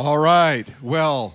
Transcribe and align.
All 0.00 0.16
right. 0.16 0.64
Well, 0.80 1.34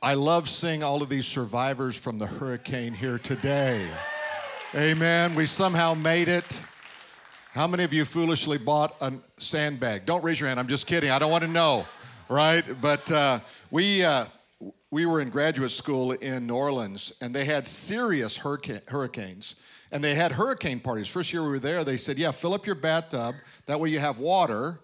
I 0.00 0.14
love 0.14 0.48
seeing 0.48 0.82
all 0.82 1.02
of 1.02 1.10
these 1.10 1.26
survivors 1.26 1.98
from 1.98 2.16
the 2.16 2.24
hurricane 2.24 2.94
here 2.94 3.18
today. 3.18 3.86
Amen. 4.74 5.34
We 5.34 5.44
somehow 5.44 5.92
made 5.92 6.28
it. 6.28 6.62
How 7.52 7.66
many 7.66 7.84
of 7.84 7.92
you 7.92 8.06
foolishly 8.06 8.56
bought 8.56 8.96
a 9.02 9.12
sandbag? 9.36 10.06
Don't 10.06 10.24
raise 10.24 10.40
your 10.40 10.48
hand. 10.48 10.58
I'm 10.58 10.66
just 10.66 10.86
kidding. 10.86 11.10
I 11.10 11.18
don't 11.18 11.30
want 11.30 11.44
to 11.44 11.50
know, 11.50 11.84
right? 12.30 12.64
But 12.80 13.12
uh, 13.12 13.40
we 13.70 14.02
uh, 14.02 14.24
we 14.90 15.04
were 15.04 15.20
in 15.20 15.28
graduate 15.28 15.70
school 15.70 16.12
in 16.12 16.46
New 16.46 16.54
Orleans, 16.54 17.12
and 17.20 17.34
they 17.34 17.44
had 17.44 17.66
serious 17.66 18.38
hurricanes, 18.38 19.56
and 19.92 20.02
they 20.02 20.14
had 20.14 20.32
hurricane 20.32 20.80
parties. 20.80 21.08
First 21.08 21.34
year 21.34 21.42
we 21.42 21.50
were 21.50 21.58
there, 21.58 21.84
they 21.84 21.98
said, 21.98 22.16
"Yeah, 22.16 22.30
fill 22.30 22.54
up 22.54 22.64
your 22.64 22.76
bathtub. 22.76 23.34
That 23.66 23.78
way 23.78 23.90
you 23.90 23.98
have 23.98 24.18
water." 24.18 24.80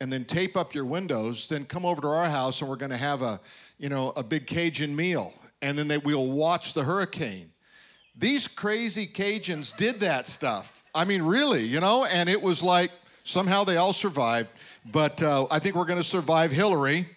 And 0.00 0.12
then 0.12 0.24
tape 0.24 0.56
up 0.56 0.74
your 0.74 0.84
windows, 0.84 1.48
then 1.48 1.64
come 1.64 1.86
over 1.86 2.02
to 2.02 2.08
our 2.08 2.26
house 2.26 2.60
and 2.60 2.68
we're 2.68 2.76
going 2.76 2.90
to 2.90 2.98
have 2.98 3.22
a, 3.22 3.40
you 3.78 3.88
know, 3.88 4.12
a 4.14 4.22
big 4.22 4.46
Cajun 4.46 4.94
meal. 4.94 5.32
And 5.62 5.76
then 5.78 5.88
they, 5.88 5.98
we'll 5.98 6.26
watch 6.26 6.74
the 6.74 6.84
hurricane. 6.84 7.50
These 8.14 8.48
crazy 8.48 9.06
Cajuns 9.06 9.76
did 9.76 10.00
that 10.00 10.26
stuff. 10.26 10.84
I 10.94 11.04
mean, 11.04 11.22
really, 11.22 11.64
you 11.64 11.80
know, 11.80 12.04
and 12.04 12.28
it 12.28 12.40
was 12.40 12.62
like 12.62 12.90
somehow 13.24 13.64
they 13.64 13.76
all 13.76 13.92
survived. 13.92 14.50
But 14.84 15.22
uh, 15.22 15.46
I 15.50 15.58
think 15.58 15.74
we're 15.74 15.84
going 15.84 16.00
to 16.00 16.06
survive 16.06 16.52
Hilary. 16.52 17.08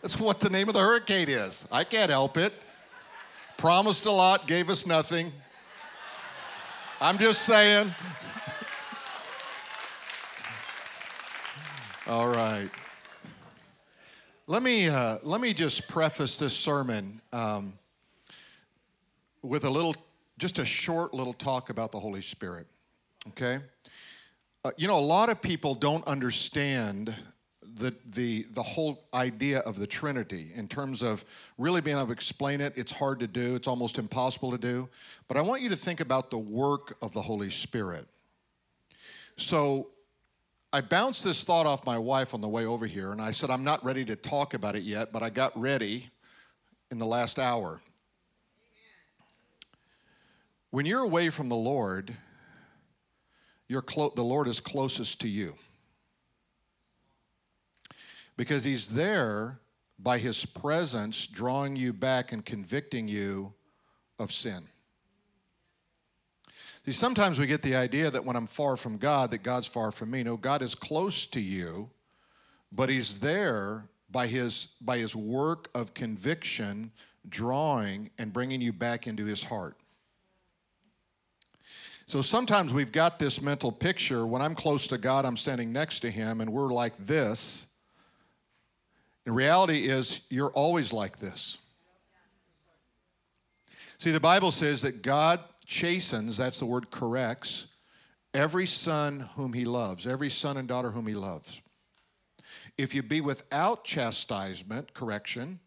That's 0.00 0.20
what 0.20 0.40
the 0.40 0.50
name 0.50 0.68
of 0.68 0.74
the 0.74 0.80
hurricane 0.80 1.30
is. 1.30 1.66
I 1.72 1.84
can't 1.84 2.10
help 2.10 2.36
it. 2.36 2.52
Promised 3.56 4.04
a 4.04 4.10
lot, 4.10 4.46
gave 4.46 4.68
us 4.68 4.86
nothing. 4.86 5.32
I'm 7.04 7.18
just 7.18 7.42
saying. 7.42 7.94
All 12.06 12.28
right. 12.28 12.70
Let 14.46 14.62
me, 14.62 14.88
uh, 14.88 15.18
let 15.22 15.42
me 15.42 15.52
just 15.52 15.86
preface 15.86 16.38
this 16.38 16.56
sermon 16.56 17.20
um, 17.30 17.74
with 19.42 19.66
a 19.66 19.68
little, 19.68 19.94
just 20.38 20.58
a 20.58 20.64
short 20.64 21.12
little 21.12 21.34
talk 21.34 21.68
about 21.68 21.92
the 21.92 22.00
Holy 22.00 22.22
Spirit, 22.22 22.66
okay? 23.28 23.58
Uh, 24.64 24.70
you 24.78 24.88
know, 24.88 24.98
a 24.98 25.00
lot 25.00 25.28
of 25.28 25.42
people 25.42 25.74
don't 25.74 26.06
understand 26.06 27.14
the, 27.74 27.94
the, 28.10 28.44
the 28.52 28.62
whole 28.62 29.04
idea 29.12 29.60
of 29.60 29.78
the 29.78 29.86
Trinity 29.86 30.52
in 30.54 30.68
terms 30.68 31.02
of 31.02 31.24
really 31.58 31.80
being 31.80 31.96
able 31.96 32.06
to 32.06 32.12
explain 32.12 32.60
it. 32.60 32.72
It's 32.76 32.92
hard 32.92 33.20
to 33.20 33.26
do, 33.26 33.56
it's 33.56 33.66
almost 33.66 33.98
impossible 33.98 34.52
to 34.52 34.58
do. 34.58 34.88
But 35.28 35.36
I 35.36 35.40
want 35.40 35.62
you 35.62 35.68
to 35.70 35.76
think 35.76 36.00
about 36.00 36.30
the 36.30 36.38
work 36.38 36.96
of 37.02 37.12
the 37.12 37.22
Holy 37.22 37.50
Spirit. 37.50 38.06
So 39.36 39.88
I 40.72 40.80
bounced 40.80 41.24
this 41.24 41.44
thought 41.44 41.66
off 41.66 41.84
my 41.84 41.98
wife 41.98 42.34
on 42.34 42.40
the 42.40 42.48
way 42.48 42.64
over 42.64 42.86
here, 42.86 43.12
and 43.12 43.20
I 43.20 43.32
said, 43.32 43.50
I'm 43.50 43.64
not 43.64 43.84
ready 43.84 44.04
to 44.04 44.16
talk 44.16 44.54
about 44.54 44.76
it 44.76 44.82
yet, 44.82 45.12
but 45.12 45.22
I 45.22 45.30
got 45.30 45.58
ready 45.60 46.10
in 46.90 46.98
the 46.98 47.06
last 47.06 47.38
hour. 47.38 47.80
When 50.70 50.86
you're 50.86 51.02
away 51.02 51.30
from 51.30 51.48
the 51.48 51.56
Lord, 51.56 52.16
clo- 53.86 54.12
the 54.14 54.22
Lord 54.22 54.46
is 54.46 54.60
closest 54.60 55.20
to 55.22 55.28
you 55.28 55.56
because 58.36 58.64
he's 58.64 58.94
there 58.94 59.60
by 59.98 60.18
his 60.18 60.44
presence 60.44 61.26
drawing 61.26 61.76
you 61.76 61.92
back 61.92 62.32
and 62.32 62.44
convicting 62.44 63.08
you 63.08 63.52
of 64.18 64.32
sin. 64.32 64.68
See, 66.84 66.92
sometimes 66.92 67.38
we 67.38 67.46
get 67.46 67.62
the 67.62 67.76
idea 67.76 68.10
that 68.10 68.24
when 68.24 68.36
I'm 68.36 68.46
far 68.46 68.76
from 68.76 68.98
God, 68.98 69.30
that 69.30 69.42
God's 69.42 69.66
far 69.66 69.90
from 69.90 70.10
me. 70.10 70.22
No, 70.22 70.36
God 70.36 70.60
is 70.60 70.74
close 70.74 71.24
to 71.26 71.40
you, 71.40 71.90
but 72.70 72.90
he's 72.90 73.20
there 73.20 73.88
by 74.10 74.26
his, 74.26 74.74
by 74.80 74.98
his 74.98 75.16
work 75.16 75.70
of 75.74 75.94
conviction, 75.94 76.92
drawing 77.26 78.10
and 78.18 78.32
bringing 78.32 78.60
you 78.60 78.72
back 78.72 79.06
into 79.06 79.24
his 79.24 79.44
heart. 79.44 79.76
So 82.06 82.20
sometimes 82.20 82.74
we've 82.74 82.92
got 82.92 83.18
this 83.18 83.40
mental 83.40 83.72
picture 83.72 84.26
when 84.26 84.42
I'm 84.42 84.54
close 84.54 84.86
to 84.88 84.98
God, 84.98 85.24
I'm 85.24 85.38
standing 85.38 85.72
next 85.72 86.00
to 86.00 86.10
him, 86.10 86.42
and 86.42 86.52
we're 86.52 86.68
like 86.68 86.92
this 86.98 87.66
the 89.24 89.32
reality 89.32 89.88
is, 89.88 90.20
you're 90.28 90.50
always 90.50 90.92
like 90.92 91.18
this. 91.18 91.58
See, 93.98 94.10
the 94.10 94.20
Bible 94.20 94.50
says 94.50 94.82
that 94.82 95.02
God 95.02 95.40
chastens, 95.64 96.36
that's 96.36 96.58
the 96.58 96.66
word 96.66 96.90
corrects, 96.90 97.66
every 98.34 98.66
son 98.66 99.30
whom 99.34 99.52
he 99.52 99.64
loves, 99.64 100.06
every 100.06 100.28
son 100.28 100.56
and 100.56 100.68
daughter 100.68 100.90
whom 100.90 101.06
he 101.06 101.14
loves. 101.14 101.62
If 102.76 102.94
you 102.94 103.02
be 103.02 103.20
without 103.20 103.84
chastisement, 103.84 104.92
correction, 104.94 105.60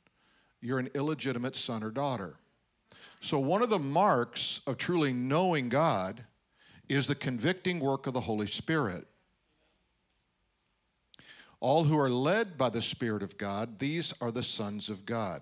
you're 0.62 0.80
an 0.80 0.90
illegitimate 0.94 1.56
son 1.56 1.84
or 1.84 1.90
daughter. 1.90 2.36
So, 3.22 3.40
one 3.40 3.64
of 3.64 3.70
the 3.70 3.80
marks 3.80 4.62
of 4.68 4.78
truly 4.78 5.14
knowing 5.14 5.70
God 5.70 6.24
is 6.90 7.08
the 7.08 7.16
convicting 7.16 7.80
work 7.80 8.06
of 8.08 8.14
the 8.14 8.22
Holy 8.22 8.48
Spirit. 8.48 9.08
All 11.60 11.86
who 11.86 11.98
are 11.98 12.10
led 12.10 12.58
by 12.58 12.70
the 12.70 12.82
Spirit 12.82 13.24
of 13.24 13.38
God, 13.38 13.80
these 13.80 14.14
are 14.22 14.32
the 14.32 14.44
sons 14.44 14.90
of 14.90 15.06
God. 15.06 15.42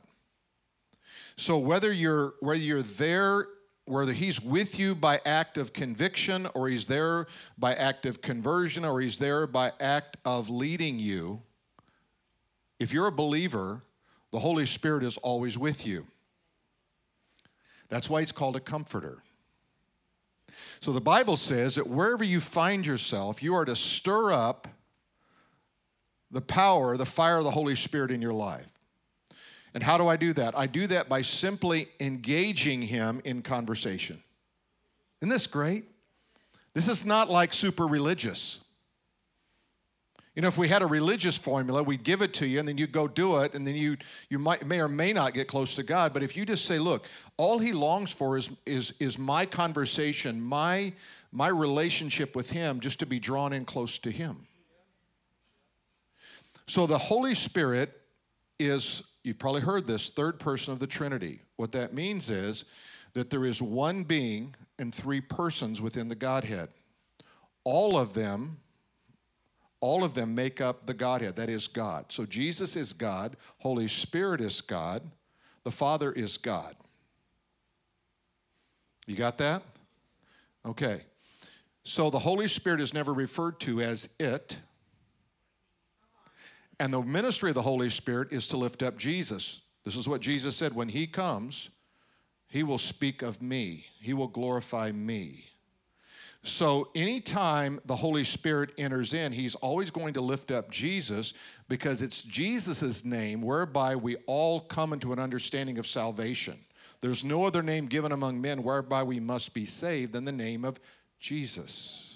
So 1.36 1.58
whether 1.58 1.92
you're 1.92 2.34
whether 2.40 2.60
you're 2.60 2.82
there 2.82 3.48
whether 3.88 4.14
he's 4.14 4.42
with 4.42 4.80
you 4.80 4.96
by 4.96 5.22
act 5.26 5.60
of 5.60 5.72
conviction 5.72 6.48
or 6.56 6.68
he's 6.68 6.88
there 6.88 7.28
by 7.58 7.74
act 7.76 8.06
of 8.08 8.22
conversion 8.22 8.84
or 8.84 9.00
he's 9.00 9.20
there 9.20 9.46
by 9.46 9.72
act 9.80 10.18
of 10.26 10.50
leading 10.50 10.98
you 10.98 11.42
if 12.80 12.92
you're 12.92 13.08
a 13.08 13.12
believer 13.12 13.84
the 14.32 14.40
holy 14.40 14.66
spirit 14.66 15.04
is 15.04 15.18
always 15.18 15.58
with 15.58 15.86
you 15.86 16.08
that's 17.90 18.10
why 18.10 18.22
it's 18.22 18.32
called 18.32 18.56
a 18.56 18.60
comforter 18.60 19.22
so 20.80 20.92
the 20.92 21.02
bible 21.02 21.38
says 21.38 21.76
that 21.76 21.88
wherever 21.88 22.24
you 22.24 22.40
find 22.40 22.88
yourself 22.88 23.44
you 23.44 23.54
are 23.54 23.66
to 23.66 23.76
stir 23.76 24.34
up 24.34 24.68
the 26.32 26.42
power, 26.42 26.98
the 26.98 27.06
fire 27.06 27.38
of 27.38 27.44
the 27.44 27.52
Holy 27.52 27.76
Spirit 27.76 28.12
in 28.12 28.22
your 28.22 28.34
life. 28.34 28.72
And 29.74 29.84
how 29.84 29.98
do 29.98 30.08
I 30.08 30.16
do 30.16 30.32
that? 30.34 30.58
I 30.58 30.68
do 30.68 30.88
that 30.88 31.10
by 31.10 31.22
simply 31.22 31.88
engaging 32.00 32.82
Him 32.82 33.22
in 33.26 33.42
conversation. 33.42 34.24
Isn't 35.22 35.30
this 35.30 35.48
great? 35.48 35.86
This 36.74 36.88
is 36.88 37.06
not 37.06 37.30
like 37.30 37.54
super 37.54 37.86
religious. 37.86 38.64
You 40.36 40.42
know, 40.42 40.50
if 40.50 40.58
we 40.58 40.68
had 40.68 40.82
a 40.82 40.86
religious 40.86 41.38
formula, 41.38 41.82
we'd 41.82 42.04
give 42.04 42.22
it 42.22 42.34
to 42.36 42.48
you 42.48 42.60
and 42.60 42.68
then 42.68 42.78
you 42.78 42.88
go 42.88 43.08
do 43.08 43.38
it, 43.38 43.54
and 43.54 43.66
then 43.66 43.76
you, 43.76 43.96
you 44.30 44.38
might, 44.38 44.66
may 44.66 44.82
or 44.82 44.90
may 44.90 45.14
not 45.14 45.34
get 45.34 45.48
close 45.48 45.76
to 45.76 45.84
God. 45.84 46.14
But 46.14 46.24
if 46.24 46.36
you 46.36 46.46
just 46.46 46.66
say, 46.66 46.78
look, 46.78 47.06
all 47.38 47.60
He 47.60 47.72
longs 47.72 48.12
for 48.12 48.38
is, 48.38 48.50
is, 48.66 48.94
is 49.00 49.18
my 49.18 49.46
conversation, 49.46 50.42
my, 50.42 50.92
my 51.32 51.48
relationship 51.48 52.36
with 52.36 52.52
Him, 52.52 52.82
just 52.82 53.00
to 53.00 53.06
be 53.06 53.18
drawn 53.18 53.54
in 53.54 53.64
close 53.64 53.98
to 54.00 54.12
Him. 54.12 54.46
So 56.68 56.88
the 56.88 56.98
Holy 56.98 57.36
Spirit 57.36 57.92
is, 58.60 59.04
you've 59.24 59.40
probably 59.40 59.62
heard 59.62 59.86
this, 59.86 60.10
third 60.10 60.40
person 60.40 60.74
of 60.74 60.80
the 60.80 60.88
Trinity. 60.88 61.42
What 61.58 61.72
that 61.74 61.94
means 61.94 62.30
is 62.30 62.66
that 63.14 63.30
there 63.30 63.46
is 63.46 63.62
one 63.62 64.04
being 64.04 64.56
and 64.80 64.94
three 64.94 65.22
persons 65.22 65.82
within 65.82 66.10
the 66.10 66.16
Godhead. 66.16 66.70
All 67.64 67.98
of 67.98 68.14
them, 68.14 68.58
all 69.80 70.04
of 70.04 70.14
them 70.14 70.36
make 70.36 70.60
up 70.60 70.86
the 70.86 70.94
Godhead, 70.94 71.36
that 71.38 71.50
is 71.50 71.68
God. 71.68 72.12
So 72.12 72.26
Jesus 72.26 72.76
is 72.76 72.94
God, 72.94 73.38
Holy 73.60 73.88
Spirit 73.88 74.42
is 74.42 74.62
God, 74.62 75.04
the 75.64 75.72
Father 75.72 76.12
is 76.12 76.38
God. 76.38 76.76
You 79.08 79.16
got 79.16 79.38
that? 79.38 79.62
Okay. 80.66 81.02
So 81.84 82.10
the 82.10 82.20
Holy 82.20 82.48
Spirit 82.48 82.82
is 82.82 82.94
never 82.94 83.14
referred 83.14 83.60
to 83.62 83.82
as 83.82 84.16
it 84.20 84.58
and 86.80 86.94
the 86.94 87.02
ministry 87.02 87.50
of 87.50 87.56
the 87.56 87.62
Holy 87.62 87.90
Spirit 87.90 88.32
is 88.32 88.48
to 88.50 88.58
lift 88.58 88.84
up 88.84 88.98
Jesus. 88.98 89.62
This 89.84 89.96
is 89.96 90.10
what 90.10 90.22
Jesus 90.22 90.56
said 90.56 90.76
when 90.76 90.90
He 90.90 91.08
comes, 91.08 91.70
He 92.50 92.64
will 92.64 92.78
speak 92.78 93.22
of 93.22 93.42
me, 93.42 93.86
He 94.02 94.14
will 94.14 94.28
glorify 94.28 94.92
me. 94.92 95.46
So, 96.44 96.90
anytime 96.94 97.82
the 97.86 97.96
Holy 97.96 98.24
Spirit 98.24 98.70
enters 98.78 99.16
in, 99.16 99.32
He's 99.32 99.56
always 99.56 99.90
going 99.90 100.14
to 100.14 100.22
lift 100.22 100.52
up 100.52 100.70
Jesus 100.70 101.34
because 101.68 102.04
it's 102.04 102.22
Jesus' 102.22 103.04
name 103.04 103.42
whereby 103.42 103.96
we 103.96 104.18
all 104.28 104.60
come 104.60 104.94
into 104.94 105.12
an 105.12 105.18
understanding 105.18 105.80
of 105.80 105.88
salvation. 105.88 106.60
There's 107.02 107.24
no 107.24 107.46
other 107.46 107.64
name 107.64 107.88
given 107.88 108.12
among 108.12 108.42
men 108.42 108.64
whereby 108.64 109.04
we 109.04 109.20
must 109.20 109.54
be 109.54 109.66
saved 109.66 110.14
than 110.14 110.26
the 110.26 110.32
name 110.32 110.64
of 110.64 110.80
Jesus. 111.20 112.15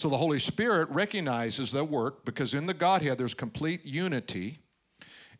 So 0.00 0.08
the 0.08 0.16
Holy 0.16 0.38
Spirit 0.38 0.88
recognizes 0.88 1.72
their 1.72 1.84
work 1.84 2.24
because 2.24 2.54
in 2.54 2.64
the 2.64 2.72
Godhead 2.72 3.18
there's 3.18 3.34
complete 3.34 3.84
unity. 3.84 4.60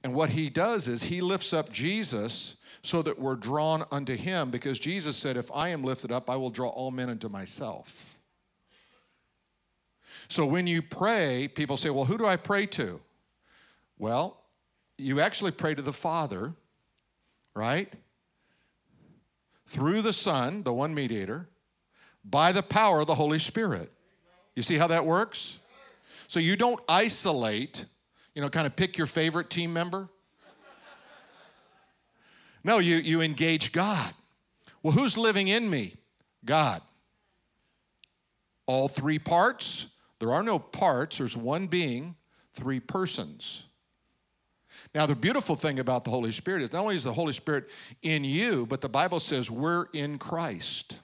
And 0.04 0.12
what 0.12 0.28
he 0.28 0.50
does 0.50 0.86
is 0.86 1.04
he 1.04 1.22
lifts 1.22 1.54
up 1.54 1.72
Jesus 1.72 2.56
so 2.82 3.00
that 3.00 3.18
we're 3.18 3.36
drawn 3.36 3.84
unto 3.90 4.14
him 4.14 4.50
because 4.50 4.78
Jesus 4.78 5.16
said, 5.16 5.38
If 5.38 5.50
I 5.54 5.70
am 5.70 5.82
lifted 5.82 6.12
up, 6.12 6.28
I 6.28 6.36
will 6.36 6.50
draw 6.50 6.68
all 6.68 6.90
men 6.90 7.08
unto 7.08 7.30
myself. 7.30 8.18
So 10.28 10.44
when 10.44 10.66
you 10.66 10.82
pray, 10.82 11.48
people 11.48 11.78
say, 11.78 11.88
Well, 11.88 12.04
who 12.04 12.18
do 12.18 12.26
I 12.26 12.36
pray 12.36 12.66
to? 12.66 13.00
Well, 13.96 14.42
you 14.98 15.20
actually 15.20 15.52
pray 15.52 15.74
to 15.74 15.80
the 15.80 15.94
Father, 15.94 16.52
right? 17.54 17.90
Through 19.68 20.02
the 20.02 20.12
Son, 20.12 20.64
the 20.64 20.74
one 20.74 20.94
mediator, 20.94 21.48
by 22.22 22.52
the 22.52 22.62
power 22.62 23.00
of 23.00 23.06
the 23.06 23.14
Holy 23.14 23.38
Spirit. 23.38 23.90
You 24.60 24.62
see 24.62 24.76
how 24.76 24.88
that 24.88 25.06
works? 25.06 25.58
So 26.26 26.38
you 26.38 26.54
don't 26.54 26.78
isolate, 26.86 27.86
you 28.34 28.42
know, 28.42 28.50
kind 28.50 28.66
of 28.66 28.76
pick 28.76 28.98
your 28.98 29.06
favorite 29.06 29.48
team 29.48 29.72
member. 29.72 30.10
No, 32.62 32.76
you, 32.76 32.96
you 32.96 33.22
engage 33.22 33.72
God. 33.72 34.12
Well, 34.82 34.92
who's 34.92 35.16
living 35.16 35.48
in 35.48 35.70
me? 35.70 35.94
God. 36.44 36.82
All 38.66 38.86
three 38.86 39.18
parts? 39.18 39.86
There 40.18 40.30
are 40.30 40.42
no 40.42 40.58
parts, 40.58 41.16
there's 41.16 41.38
one 41.38 41.66
being, 41.66 42.16
three 42.52 42.80
persons. 42.80 43.64
Now, 44.94 45.06
the 45.06 45.16
beautiful 45.16 45.56
thing 45.56 45.78
about 45.78 46.04
the 46.04 46.10
Holy 46.10 46.32
Spirit 46.32 46.60
is 46.60 46.70
not 46.70 46.82
only 46.82 46.96
is 46.96 47.04
the 47.04 47.14
Holy 47.14 47.32
Spirit 47.32 47.70
in 48.02 48.24
you, 48.24 48.66
but 48.66 48.82
the 48.82 48.90
Bible 48.90 49.20
says 49.20 49.50
we're 49.50 49.86
in 49.94 50.18
Christ. 50.18 50.98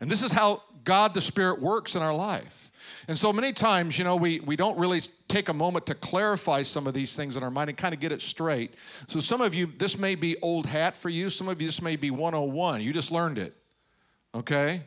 And 0.00 0.10
this 0.10 0.22
is 0.22 0.32
how 0.32 0.62
God 0.84 1.14
the 1.14 1.20
Spirit 1.20 1.60
works 1.60 1.96
in 1.96 2.02
our 2.02 2.14
life. 2.14 2.70
And 3.08 3.18
so 3.18 3.32
many 3.32 3.52
times, 3.52 3.98
you 3.98 4.04
know, 4.04 4.16
we, 4.16 4.40
we 4.40 4.56
don't 4.56 4.78
really 4.78 5.02
take 5.28 5.48
a 5.48 5.52
moment 5.52 5.86
to 5.86 5.94
clarify 5.94 6.62
some 6.62 6.86
of 6.86 6.94
these 6.94 7.16
things 7.16 7.36
in 7.36 7.42
our 7.42 7.50
mind 7.50 7.68
and 7.70 7.78
kind 7.78 7.94
of 7.94 8.00
get 8.00 8.12
it 8.12 8.22
straight. 8.22 8.74
So 9.08 9.20
some 9.20 9.40
of 9.40 9.54
you, 9.54 9.66
this 9.66 9.98
may 9.98 10.14
be 10.14 10.36
old 10.40 10.66
hat 10.66 10.96
for 10.96 11.08
you. 11.08 11.30
Some 11.30 11.48
of 11.48 11.60
you, 11.60 11.68
this 11.68 11.82
may 11.82 11.96
be 11.96 12.10
101. 12.10 12.82
You 12.82 12.92
just 12.92 13.10
learned 13.10 13.38
it. 13.38 13.54
Okay? 14.34 14.82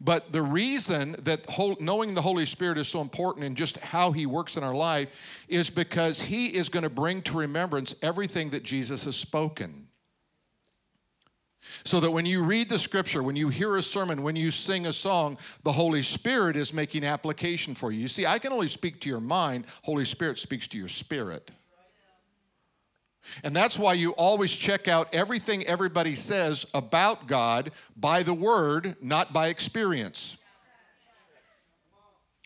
But 0.00 0.32
the 0.32 0.42
reason 0.42 1.16
that 1.20 1.46
whole, 1.46 1.76
knowing 1.78 2.14
the 2.14 2.22
Holy 2.22 2.44
Spirit 2.44 2.78
is 2.78 2.88
so 2.88 3.00
important 3.00 3.46
and 3.46 3.56
just 3.56 3.78
how 3.78 4.10
He 4.12 4.26
works 4.26 4.56
in 4.56 4.64
our 4.64 4.74
life 4.74 5.44
is 5.48 5.70
because 5.70 6.20
He 6.20 6.46
is 6.46 6.68
going 6.68 6.82
to 6.82 6.90
bring 6.90 7.22
to 7.22 7.38
remembrance 7.38 7.94
everything 8.02 8.50
that 8.50 8.64
Jesus 8.64 9.04
has 9.04 9.16
spoken. 9.16 9.81
So 11.84 12.00
that 12.00 12.10
when 12.10 12.26
you 12.26 12.42
read 12.42 12.68
the 12.68 12.78
scripture, 12.78 13.22
when 13.22 13.36
you 13.36 13.48
hear 13.48 13.76
a 13.76 13.82
sermon, 13.82 14.22
when 14.22 14.36
you 14.36 14.50
sing 14.50 14.86
a 14.86 14.92
song, 14.92 15.38
the 15.62 15.72
Holy 15.72 16.02
Spirit 16.02 16.56
is 16.56 16.72
making 16.72 17.04
application 17.04 17.74
for 17.74 17.92
you. 17.92 18.00
You 18.00 18.08
see, 18.08 18.26
I 18.26 18.38
can 18.38 18.52
only 18.52 18.68
speak 18.68 19.00
to 19.00 19.08
your 19.08 19.20
mind, 19.20 19.66
Holy 19.82 20.04
Spirit 20.04 20.38
speaks 20.38 20.66
to 20.68 20.78
your 20.78 20.88
spirit. 20.88 21.50
And 23.44 23.54
that's 23.54 23.78
why 23.78 23.94
you 23.94 24.10
always 24.12 24.54
check 24.54 24.88
out 24.88 25.08
everything 25.14 25.64
everybody 25.66 26.14
says 26.14 26.66
about 26.74 27.26
God 27.26 27.70
by 27.96 28.22
the 28.22 28.34
word, 28.34 28.96
not 29.00 29.32
by 29.32 29.48
experience. 29.48 30.36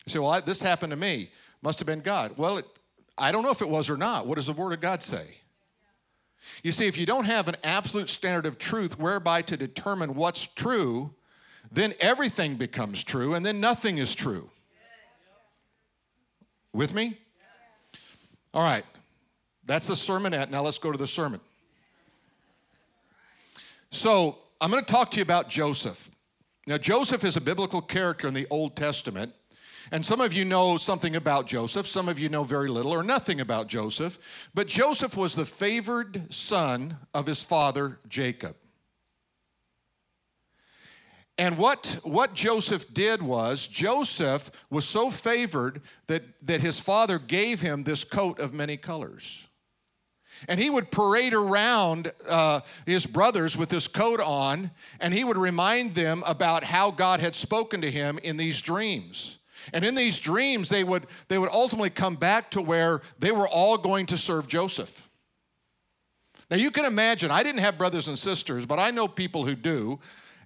You 0.05 0.11
say, 0.11 0.19
well, 0.19 0.39
this 0.41 0.61
happened 0.61 0.91
to 0.91 0.97
me. 0.97 1.31
Must 1.61 1.79
have 1.79 1.87
been 1.87 2.01
God. 2.01 2.33
Well, 2.37 2.59
it, 2.59 2.65
I 3.17 3.31
don't 3.31 3.43
know 3.43 3.49
if 3.49 3.61
it 3.61 3.69
was 3.69 3.89
or 3.89 3.97
not. 3.97 4.27
What 4.27 4.35
does 4.35 4.45
the 4.45 4.53
word 4.53 4.73
of 4.73 4.79
God 4.79 5.01
say? 5.01 5.37
You 6.63 6.71
see, 6.71 6.87
if 6.87 6.97
you 6.97 7.05
don't 7.05 7.25
have 7.25 7.47
an 7.47 7.55
absolute 7.63 8.09
standard 8.09 8.45
of 8.45 8.57
truth 8.57 8.97
whereby 8.99 9.41
to 9.43 9.57
determine 9.57 10.15
what's 10.15 10.43
true, 10.43 11.13
then 11.71 11.93
everything 11.99 12.55
becomes 12.55 13.03
true 13.03 13.33
and 13.33 13.45
then 13.45 13.59
nothing 13.59 13.97
is 13.97 14.15
true. 14.15 14.49
With 16.73 16.93
me? 16.93 17.17
All 18.53 18.61
right. 18.61 18.85
That's 19.65 19.87
the 19.87 19.95
sermonette. 19.95 20.49
Now 20.49 20.61
let's 20.61 20.79
go 20.79 20.91
to 20.91 20.97
the 20.97 21.07
sermon. 21.07 21.41
So 23.89 24.37
I'm 24.61 24.71
going 24.71 24.83
to 24.83 24.91
talk 24.91 25.11
to 25.11 25.17
you 25.17 25.23
about 25.23 25.49
Joseph. 25.49 26.09
Now, 26.65 26.77
Joseph 26.77 27.23
is 27.23 27.37
a 27.37 27.41
biblical 27.41 27.81
character 27.81 28.27
in 28.27 28.33
the 28.33 28.45
Old 28.49 28.75
Testament. 28.75 29.33
And 29.91 30.05
some 30.05 30.21
of 30.21 30.33
you 30.33 30.45
know 30.45 30.77
something 30.77 31.15
about 31.15 31.47
Joseph, 31.47 31.87
some 31.87 32.09
of 32.09 32.19
you 32.19 32.29
know 32.29 32.43
very 32.43 32.67
little 32.67 32.91
or 32.91 33.03
nothing 33.03 33.39
about 33.39 33.67
Joseph. 33.67 34.49
But 34.53 34.67
Joseph 34.67 35.15
was 35.15 35.35
the 35.35 35.45
favored 35.45 36.33
son 36.33 36.97
of 37.13 37.25
his 37.25 37.41
father, 37.41 37.99
Jacob. 38.07 38.55
And 41.37 41.57
what, 41.57 41.99
what 42.03 42.33
Joseph 42.33 42.91
did 42.93 43.21
was, 43.21 43.67
Joseph 43.67 44.49
was 44.71 44.85
so 44.85 45.11
favored 45.11 45.81
that, 46.07 46.23
that 46.41 46.61
his 46.61 46.79
father 46.79 47.19
gave 47.19 47.61
him 47.61 47.83
this 47.83 48.03
coat 48.03 48.39
of 48.39 48.53
many 48.53 48.75
colors. 48.75 49.47
And 50.47 50.59
he 50.59 50.69
would 50.69 50.91
parade 50.91 51.33
around 51.33 52.11
uh, 52.29 52.61
his 52.85 53.05
brothers 53.05 53.57
with 53.57 53.69
this 53.69 53.87
coat 53.87 54.19
on, 54.19 54.71
and 54.99 55.13
he 55.13 55.23
would 55.23 55.37
remind 55.37 55.95
them 55.95 56.23
about 56.25 56.63
how 56.63 56.91
God 56.91 57.19
had 57.19 57.35
spoken 57.35 57.81
to 57.81 57.91
him 57.91 58.19
in 58.21 58.37
these 58.37 58.61
dreams. 58.61 59.36
And 59.73 59.83
in 59.83 59.95
these 59.95 60.19
dreams, 60.19 60.69
they 60.69 60.83
would, 60.83 61.07
they 61.27 61.37
would 61.37 61.49
ultimately 61.51 61.89
come 61.89 62.15
back 62.15 62.51
to 62.51 62.61
where 62.61 63.01
they 63.19 63.31
were 63.31 63.47
all 63.47 63.77
going 63.77 64.05
to 64.07 64.17
serve 64.17 64.47
Joseph. 64.47 65.09
Now, 66.49 66.57
you 66.57 66.71
can 66.71 66.85
imagine, 66.85 67.29
I 67.29 67.43
didn't 67.43 67.59
have 67.59 67.77
brothers 67.77 68.07
and 68.07 68.17
sisters, 68.17 68.65
but 68.65 68.79
I 68.79 68.91
know 68.91 69.07
people 69.07 69.45
who 69.45 69.55
do, 69.55 69.99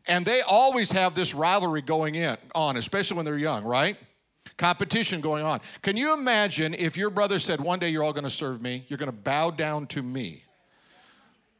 and 0.07 0.25
they 0.25 0.41
always 0.41 0.91
have 0.91 1.13
this 1.13 1.35
rivalry 1.35 1.81
going 1.81 2.15
in, 2.15 2.37
on, 2.55 2.75
especially 2.77 3.17
when 3.17 3.25
they're 3.25 3.37
young, 3.37 3.63
right? 3.63 3.97
Competition 4.57 5.21
going 5.21 5.43
on. 5.43 5.61
Can 5.83 5.97
you 5.97 6.13
imagine 6.13 6.73
if 6.73 6.97
your 6.97 7.11
brother 7.11 7.37
said, 7.37 7.61
One 7.61 7.77
day 7.79 7.89
you're 7.89 8.03
all 8.03 8.13
going 8.13 8.23
to 8.23 8.29
serve 8.29 8.61
me, 8.61 8.85
you're 8.87 8.97
going 8.97 9.11
to 9.11 9.17
bow 9.17 9.51
down 9.51 9.85
to 9.87 10.01
me? 10.01 10.43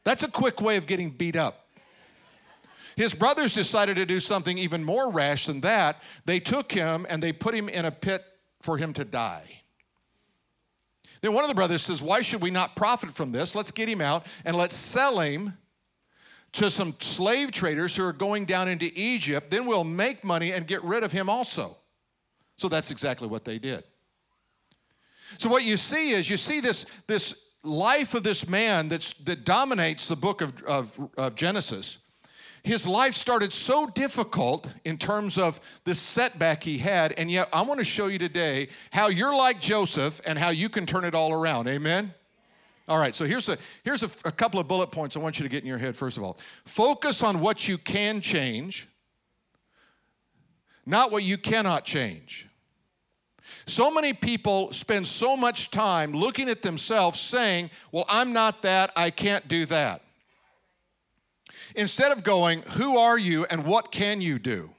That's 0.04 0.24
a 0.24 0.30
quick 0.30 0.60
way 0.60 0.76
of 0.76 0.88
getting 0.88 1.10
beat 1.10 1.36
up. 1.36 1.61
His 2.96 3.14
brothers 3.14 3.52
decided 3.52 3.96
to 3.96 4.06
do 4.06 4.20
something 4.20 4.58
even 4.58 4.84
more 4.84 5.10
rash 5.10 5.46
than 5.46 5.60
that. 5.62 6.02
They 6.24 6.40
took 6.40 6.72
him 6.72 7.06
and 7.08 7.22
they 7.22 7.32
put 7.32 7.54
him 7.54 7.68
in 7.68 7.84
a 7.84 7.90
pit 7.90 8.24
for 8.60 8.76
him 8.76 8.92
to 8.94 9.04
die. 9.04 9.62
Then 11.20 11.32
one 11.32 11.44
of 11.44 11.48
the 11.48 11.54
brothers 11.54 11.82
says, 11.82 12.02
Why 12.02 12.20
should 12.20 12.42
we 12.42 12.50
not 12.50 12.76
profit 12.76 13.10
from 13.10 13.32
this? 13.32 13.54
Let's 13.54 13.70
get 13.70 13.88
him 13.88 14.00
out 14.00 14.26
and 14.44 14.56
let's 14.56 14.74
sell 14.74 15.20
him 15.20 15.56
to 16.52 16.70
some 16.70 16.94
slave 16.98 17.50
traders 17.50 17.96
who 17.96 18.04
are 18.04 18.12
going 18.12 18.44
down 18.44 18.68
into 18.68 18.90
Egypt. 18.94 19.50
Then 19.50 19.64
we'll 19.66 19.84
make 19.84 20.22
money 20.24 20.52
and 20.52 20.66
get 20.66 20.82
rid 20.84 21.02
of 21.02 21.12
him 21.12 21.30
also. 21.30 21.76
So 22.56 22.68
that's 22.68 22.90
exactly 22.90 23.28
what 23.28 23.44
they 23.44 23.58
did. 23.58 23.84
So 25.38 25.48
what 25.48 25.64
you 25.64 25.76
see 25.78 26.10
is 26.10 26.28
you 26.28 26.36
see 26.36 26.60
this, 26.60 26.84
this 27.06 27.50
life 27.62 28.14
of 28.14 28.22
this 28.22 28.48
man 28.48 28.88
that's, 28.88 29.14
that 29.14 29.44
dominates 29.44 30.08
the 30.08 30.16
book 30.16 30.42
of, 30.42 30.62
of, 30.64 31.10
of 31.16 31.34
Genesis 31.34 32.00
his 32.64 32.86
life 32.86 33.14
started 33.14 33.52
so 33.52 33.86
difficult 33.86 34.72
in 34.84 34.96
terms 34.96 35.36
of 35.36 35.60
this 35.84 35.98
setback 35.98 36.62
he 36.62 36.78
had, 36.78 37.12
and 37.12 37.30
yet 37.30 37.48
I 37.52 37.62
want 37.62 37.78
to 37.78 37.84
show 37.84 38.06
you 38.06 38.18
today 38.18 38.68
how 38.92 39.08
you're 39.08 39.34
like 39.34 39.60
Joseph 39.60 40.20
and 40.24 40.38
how 40.38 40.50
you 40.50 40.68
can 40.68 40.86
turn 40.86 41.04
it 41.04 41.14
all 41.14 41.32
around. 41.32 41.66
Amen? 41.66 42.14
All 42.88 42.98
right, 42.98 43.14
so 43.14 43.24
here's 43.24 43.48
a 43.48 43.58
here's 43.84 44.02
a, 44.02 44.10
a 44.28 44.32
couple 44.32 44.60
of 44.60 44.68
bullet 44.68 44.92
points 44.92 45.16
I 45.16 45.20
want 45.20 45.38
you 45.38 45.44
to 45.44 45.48
get 45.48 45.62
in 45.62 45.68
your 45.68 45.78
head. 45.78 45.96
First 45.96 46.16
of 46.16 46.22
all, 46.22 46.38
focus 46.64 47.22
on 47.22 47.40
what 47.40 47.66
you 47.66 47.78
can 47.78 48.20
change, 48.20 48.88
not 50.86 51.10
what 51.10 51.24
you 51.24 51.38
cannot 51.38 51.84
change. 51.84 52.48
So 53.66 53.90
many 53.90 54.12
people 54.12 54.72
spend 54.72 55.06
so 55.06 55.36
much 55.36 55.70
time 55.70 56.12
looking 56.12 56.48
at 56.48 56.62
themselves 56.62 57.20
saying, 57.20 57.70
Well, 57.90 58.04
I'm 58.08 58.32
not 58.32 58.62
that, 58.62 58.92
I 58.96 59.10
can't 59.10 59.46
do 59.48 59.66
that. 59.66 60.02
Instead 61.76 62.12
of 62.12 62.24
going, 62.24 62.62
Who 62.76 62.96
are 62.96 63.18
you 63.18 63.46
and 63.50 63.64
what 63.64 63.90
can 63.90 64.20
you 64.20 64.38
do? 64.38 64.70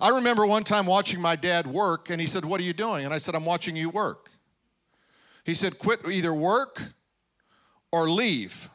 I 0.00 0.10
remember 0.10 0.46
one 0.46 0.64
time 0.64 0.86
watching 0.86 1.20
my 1.20 1.34
dad 1.36 1.66
work, 1.66 2.10
and 2.10 2.20
he 2.20 2.26
said, 2.26 2.44
What 2.44 2.60
are 2.60 2.64
you 2.64 2.72
doing? 2.72 3.04
And 3.04 3.14
I 3.14 3.18
said, 3.18 3.34
I'm 3.34 3.44
watching 3.44 3.76
you 3.76 3.90
work. 3.90 4.30
He 5.44 5.54
said, 5.54 5.78
Quit 5.78 6.00
either 6.06 6.34
work 6.34 6.82
or 7.90 8.08
leave, 8.10 8.68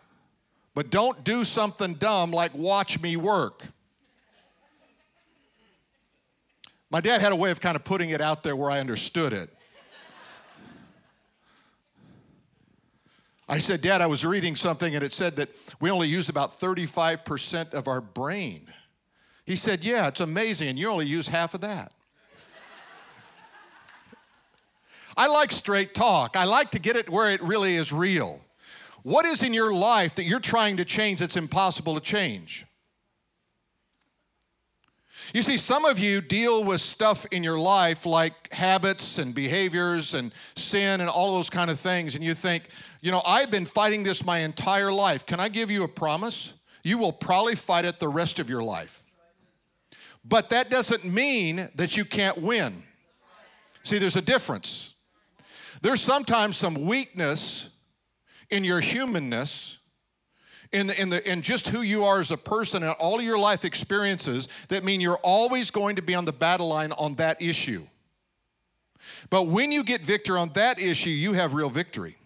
but 0.74 0.89
don't 0.89 1.24
do 1.24 1.43
something 1.43 1.93
dumb 1.93 2.32
like 2.32 2.53
watch 2.55 3.00
me 3.00 3.15
work. 3.15 3.63
My 6.89 7.00
dad 7.00 7.22
had 7.22 7.32
a 7.32 7.36
way 7.36 7.51
of 7.51 7.62
kind 7.62 7.75
of 7.75 7.84
putting 7.84 8.10
it 8.10 8.22
out 8.22 8.43
there 8.43 8.55
where 8.55 8.70
I 8.70 8.79
understood 8.79 9.34
it. 9.34 9.50
I 13.53 13.60
said, 13.60 13.81
Dad, 13.81 14.01
I 14.01 14.07
was 14.07 14.25
reading 14.25 14.55
something 14.55 14.95
and 14.95 15.03
it 15.03 15.13
said 15.13 15.36
that 15.36 15.50
we 15.79 15.91
only 15.91 16.07
use 16.07 16.27
about 16.27 16.60
35% 16.60 17.75
of 17.75 17.88
our 17.88 18.01
brain. 18.01 18.65
He 19.45 19.55
said, 19.55 19.86
Yeah, 19.86 20.07
it's 20.07 20.22
amazing, 20.22 20.69
and 20.69 20.79
you 20.79 20.89
only 20.89 21.05
use 21.05 21.27
half 21.27 21.53
of 21.53 21.62
that. 21.62 21.91
I 25.15 25.27
like 25.27 25.51
straight 25.51 25.93
talk. 25.93 26.36
I 26.36 26.45
like 26.45 26.72
to 26.72 26.79
get 26.79 26.95
it 26.95 27.07
where 27.07 27.29
it 27.29 27.43
really 27.43 27.75
is 27.75 27.93
real. 27.93 28.41
What 29.03 29.27
is 29.27 29.43
in 29.43 29.53
your 29.53 29.72
life 29.72 30.15
that 30.15 30.24
you're 30.24 30.39
trying 30.39 30.77
to 30.77 30.86
change 30.86 31.19
that's 31.19 31.38
impossible 31.38 31.93
to 31.93 32.01
change? 32.01 32.65
You 35.34 35.42
see, 35.42 35.58
some 35.58 35.86
of 35.86 36.00
you 36.00 36.22
deal 36.22 36.63
with 36.63 36.82
stuff 36.82 37.25
in 37.32 37.44
your 37.44 37.58
life 37.58 38.06
like 38.06 38.51
habits 38.53 39.18
and 39.18 39.34
behaviors 39.34 40.13
and 40.13 40.32
sin 40.56 41.01
and 41.01 41.10
all 41.10 41.34
those 41.34 41.50
kind 41.50 41.72
of 41.72 41.80
things, 41.80 42.15
and 42.15 42.24
you 42.24 42.34
think, 42.34 42.70
you 43.01 43.12
know, 43.12 43.22
I've 43.25 43.51
been 43.51 43.65
fighting 43.65 44.03
this 44.03 44.25
my 44.25 44.39
entire 44.39 44.92
life. 44.92 45.25
Can 45.25 45.39
I 45.39 45.50
give 45.50 45.72
you 45.72 45.84
a 45.84 45.88
promise? 45.88 46.53
You 46.84 46.98
will 46.98 47.13
probably 47.13 47.56
fight 47.56 47.86
it 47.86 48.00
the 48.00 48.10
rest 48.10 48.39
of 48.39 48.50
your 48.50 48.63
life. 48.63 49.03
But 50.25 50.50
that 50.50 50.70
doesn't 50.70 51.06
mean 51.06 51.70
that 51.75 51.98
you 51.98 52.06
can't 52.06 52.38
win. 52.38 52.84
See, 53.84 53.98
there's 53.98 54.15
a 54.15 54.22
difference. 54.22 54.96
There's 55.82 56.01
sometimes 56.01 56.56
some 56.56 56.86
weakness 56.86 57.70
in 58.50 58.63
your 58.63 58.80
humanness, 58.80 59.80
in, 60.74 60.88
the, 60.88 61.01
in, 61.01 61.10
the, 61.10 61.32
in 61.32 61.42
just 61.42 61.70
who 61.70 61.82
you 61.82 62.03
are 62.03 62.20
as 62.20 62.32
a 62.32 62.38
person 62.38 62.84
and 62.84 62.92
all 62.94 63.20
of 63.20 63.24
your 63.24 63.38
life 63.38 63.63
experiences 63.63 64.50
that 64.68 64.84
mean 64.84 65.00
you're 65.00 65.20
always 65.24 65.70
going 65.70 65.96
to 65.96 66.01
be 66.01 66.15
on 66.15 66.25
the 66.25 66.34
battle 66.34 66.68
line 66.68 66.92
on 66.94 67.15
that 67.15 67.42
issue. 67.42 67.84
But 69.30 69.44
when 69.44 69.72
you 69.72 69.84
get 69.84 70.01
victory 70.01 70.38
on 70.38 70.50
that 70.53 70.80
issue, 70.82 71.12
you 71.12 71.34
have 71.34 71.53
real 71.53 71.70
victory. 71.70 72.18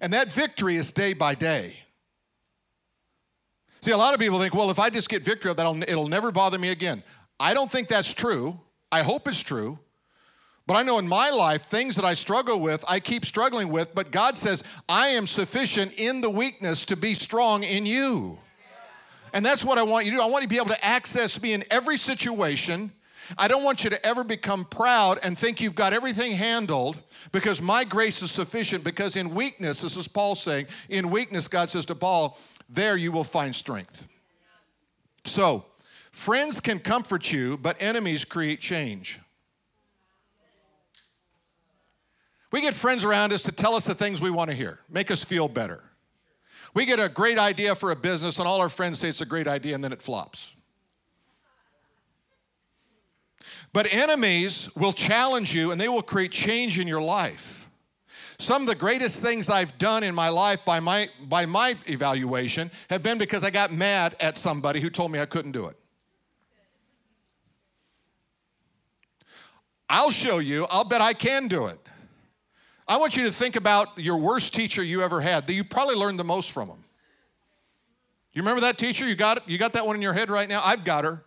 And 0.00 0.12
that 0.14 0.32
victory 0.32 0.76
is 0.76 0.90
day 0.92 1.12
by 1.12 1.34
day. 1.34 1.76
See, 3.82 3.90
a 3.90 3.96
lot 3.96 4.14
of 4.14 4.20
people 4.20 4.40
think, 4.40 4.54
well, 4.54 4.70
if 4.70 4.78
I 4.78 4.90
just 4.90 5.08
get 5.08 5.24
victory, 5.24 5.52
that'll, 5.52 5.82
it'll 5.82 6.08
never 6.08 6.32
bother 6.32 6.58
me 6.58 6.70
again. 6.70 7.02
I 7.38 7.54
don't 7.54 7.70
think 7.70 7.88
that's 7.88 8.12
true. 8.12 8.60
I 8.92 9.02
hope 9.02 9.28
it's 9.28 9.42
true. 9.42 9.78
But 10.70 10.76
I 10.76 10.82
know 10.84 11.00
in 11.00 11.08
my 11.08 11.30
life, 11.30 11.62
things 11.62 11.96
that 11.96 12.04
I 12.04 12.14
struggle 12.14 12.60
with, 12.60 12.84
I 12.86 13.00
keep 13.00 13.24
struggling 13.24 13.70
with, 13.70 13.92
but 13.92 14.12
God 14.12 14.36
says, 14.36 14.62
I 14.88 15.08
am 15.08 15.26
sufficient 15.26 15.98
in 15.98 16.20
the 16.20 16.30
weakness 16.30 16.84
to 16.84 16.96
be 16.96 17.14
strong 17.14 17.64
in 17.64 17.86
you. 17.86 18.38
And 19.32 19.44
that's 19.44 19.64
what 19.64 19.78
I 19.78 19.82
want 19.82 20.04
you 20.04 20.12
to 20.12 20.18
do. 20.18 20.22
I 20.22 20.26
want 20.26 20.42
you 20.42 20.48
to 20.48 20.54
be 20.54 20.58
able 20.58 20.68
to 20.68 20.84
access 20.84 21.42
me 21.42 21.54
in 21.54 21.64
every 21.72 21.96
situation. 21.96 22.92
I 23.36 23.48
don't 23.48 23.64
want 23.64 23.82
you 23.82 23.90
to 23.90 24.06
ever 24.06 24.22
become 24.22 24.64
proud 24.64 25.18
and 25.24 25.36
think 25.36 25.60
you've 25.60 25.74
got 25.74 25.92
everything 25.92 26.30
handled 26.30 27.00
because 27.32 27.60
my 27.60 27.82
grace 27.82 28.22
is 28.22 28.30
sufficient. 28.30 28.84
Because 28.84 29.16
in 29.16 29.34
weakness, 29.34 29.80
this 29.80 29.96
is 29.96 30.06
Paul 30.06 30.36
saying, 30.36 30.66
in 30.88 31.10
weakness, 31.10 31.48
God 31.48 31.68
says 31.68 31.84
to 31.86 31.96
Paul, 31.96 32.38
there 32.68 32.96
you 32.96 33.10
will 33.10 33.24
find 33.24 33.56
strength. 33.56 34.06
So, 35.24 35.64
friends 36.12 36.60
can 36.60 36.78
comfort 36.78 37.32
you, 37.32 37.56
but 37.56 37.76
enemies 37.80 38.24
create 38.24 38.60
change. 38.60 39.18
We 42.52 42.60
get 42.60 42.74
friends 42.74 43.04
around 43.04 43.32
us 43.32 43.42
to 43.44 43.52
tell 43.52 43.74
us 43.74 43.84
the 43.84 43.94
things 43.94 44.20
we 44.20 44.30
want 44.30 44.50
to 44.50 44.56
hear, 44.56 44.80
make 44.88 45.10
us 45.10 45.22
feel 45.22 45.48
better. 45.48 45.84
We 46.74 46.84
get 46.84 47.00
a 47.00 47.08
great 47.08 47.38
idea 47.38 47.74
for 47.74 47.90
a 47.90 47.96
business, 47.96 48.38
and 48.38 48.46
all 48.46 48.60
our 48.60 48.68
friends 48.68 49.00
say 49.00 49.08
it's 49.08 49.20
a 49.20 49.26
great 49.26 49.48
idea, 49.48 49.74
and 49.74 49.82
then 49.82 49.92
it 49.92 50.02
flops. 50.02 50.54
But 53.72 53.92
enemies 53.92 54.68
will 54.76 54.92
challenge 54.92 55.54
you 55.54 55.70
and 55.70 55.80
they 55.80 55.88
will 55.88 56.02
create 56.02 56.32
change 56.32 56.78
in 56.78 56.88
your 56.88 57.00
life. 57.00 57.68
Some 58.38 58.62
of 58.62 58.68
the 58.68 58.74
greatest 58.74 59.22
things 59.22 59.48
I've 59.48 59.76
done 59.78 60.02
in 60.02 60.14
my 60.14 60.28
life 60.28 60.64
by 60.64 60.80
my, 60.80 61.08
by 61.28 61.46
my 61.46 61.76
evaluation 61.86 62.70
have 62.88 63.02
been 63.02 63.18
because 63.18 63.44
I 63.44 63.50
got 63.50 63.70
mad 63.70 64.16
at 64.18 64.38
somebody 64.38 64.80
who 64.80 64.90
told 64.90 65.12
me 65.12 65.20
I 65.20 65.26
couldn't 65.26 65.52
do 65.52 65.66
it. 65.66 65.76
I'll 69.88 70.10
show 70.10 70.38
you, 70.38 70.66
I'll 70.70 70.84
bet 70.84 71.00
I 71.00 71.12
can 71.12 71.48
do 71.48 71.66
it. 71.66 71.78
I 72.90 72.96
want 72.96 73.16
you 73.16 73.24
to 73.26 73.30
think 73.30 73.54
about 73.54 73.86
your 73.98 74.16
worst 74.16 74.52
teacher 74.52 74.82
you 74.82 75.00
ever 75.00 75.20
had 75.20 75.46
that 75.46 75.54
you 75.54 75.62
probably 75.62 75.94
learned 75.94 76.18
the 76.18 76.24
most 76.24 76.50
from 76.50 76.66
them. 76.66 76.84
You 78.32 78.42
remember 78.42 78.62
that 78.62 78.78
teacher? 78.78 79.06
You 79.06 79.14
got? 79.14 79.48
You 79.48 79.58
got 79.58 79.74
that 79.74 79.86
one 79.86 79.94
in 79.94 80.02
your 80.02 80.12
head 80.12 80.28
right 80.28 80.48
now? 80.48 80.60
I've 80.64 80.82
got 80.82 81.04
her. 81.04 81.24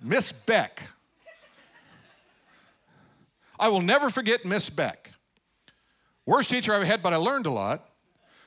Miss 0.00 0.32
Beck. 0.32 0.82
I 3.58 3.68
will 3.68 3.82
never 3.82 4.08
forget 4.08 4.46
Miss 4.46 4.70
Beck. 4.70 5.10
Worst 6.24 6.48
teacher 6.48 6.72
I 6.72 6.76
ever 6.76 6.86
had, 6.86 7.02
but 7.02 7.12
I 7.12 7.16
learned 7.16 7.44
a 7.44 7.50
lot. 7.50 7.86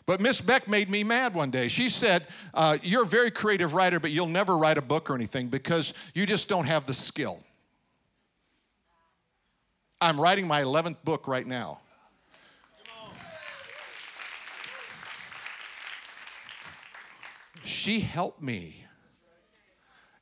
But 0.07 0.19
Miss 0.19 0.41
Beck 0.41 0.67
made 0.67 0.89
me 0.89 1.03
mad 1.03 1.35
one 1.35 1.51
day. 1.51 1.67
She 1.67 1.87
said, 1.87 2.25
uh, 2.55 2.79
You're 2.81 3.03
a 3.03 3.07
very 3.07 3.29
creative 3.29 3.75
writer, 3.75 3.99
but 3.99 4.09
you'll 4.09 4.25
never 4.25 4.57
write 4.57 4.79
a 4.79 4.81
book 4.81 5.11
or 5.11 5.13
anything 5.13 5.49
because 5.49 5.93
you 6.15 6.25
just 6.25 6.49
don't 6.49 6.65
have 6.65 6.87
the 6.87 6.95
skill. 6.95 7.43
I'm 10.01 10.19
writing 10.19 10.47
my 10.47 10.63
11th 10.63 10.97
book 11.03 11.27
right 11.27 11.45
now. 11.45 11.82
She 17.63 17.99
helped 17.99 18.41
me. 18.41 18.83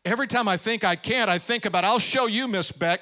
Every 0.04 0.28
time 0.28 0.48
I 0.48 0.58
think 0.58 0.84
I 0.84 0.96
can't, 0.96 1.30
I 1.30 1.38
think 1.38 1.66
about, 1.66 1.84
I'll 1.84 2.00
show 2.00 2.28
you, 2.28 2.48
Miss 2.48 2.72
Beck. 2.72 3.02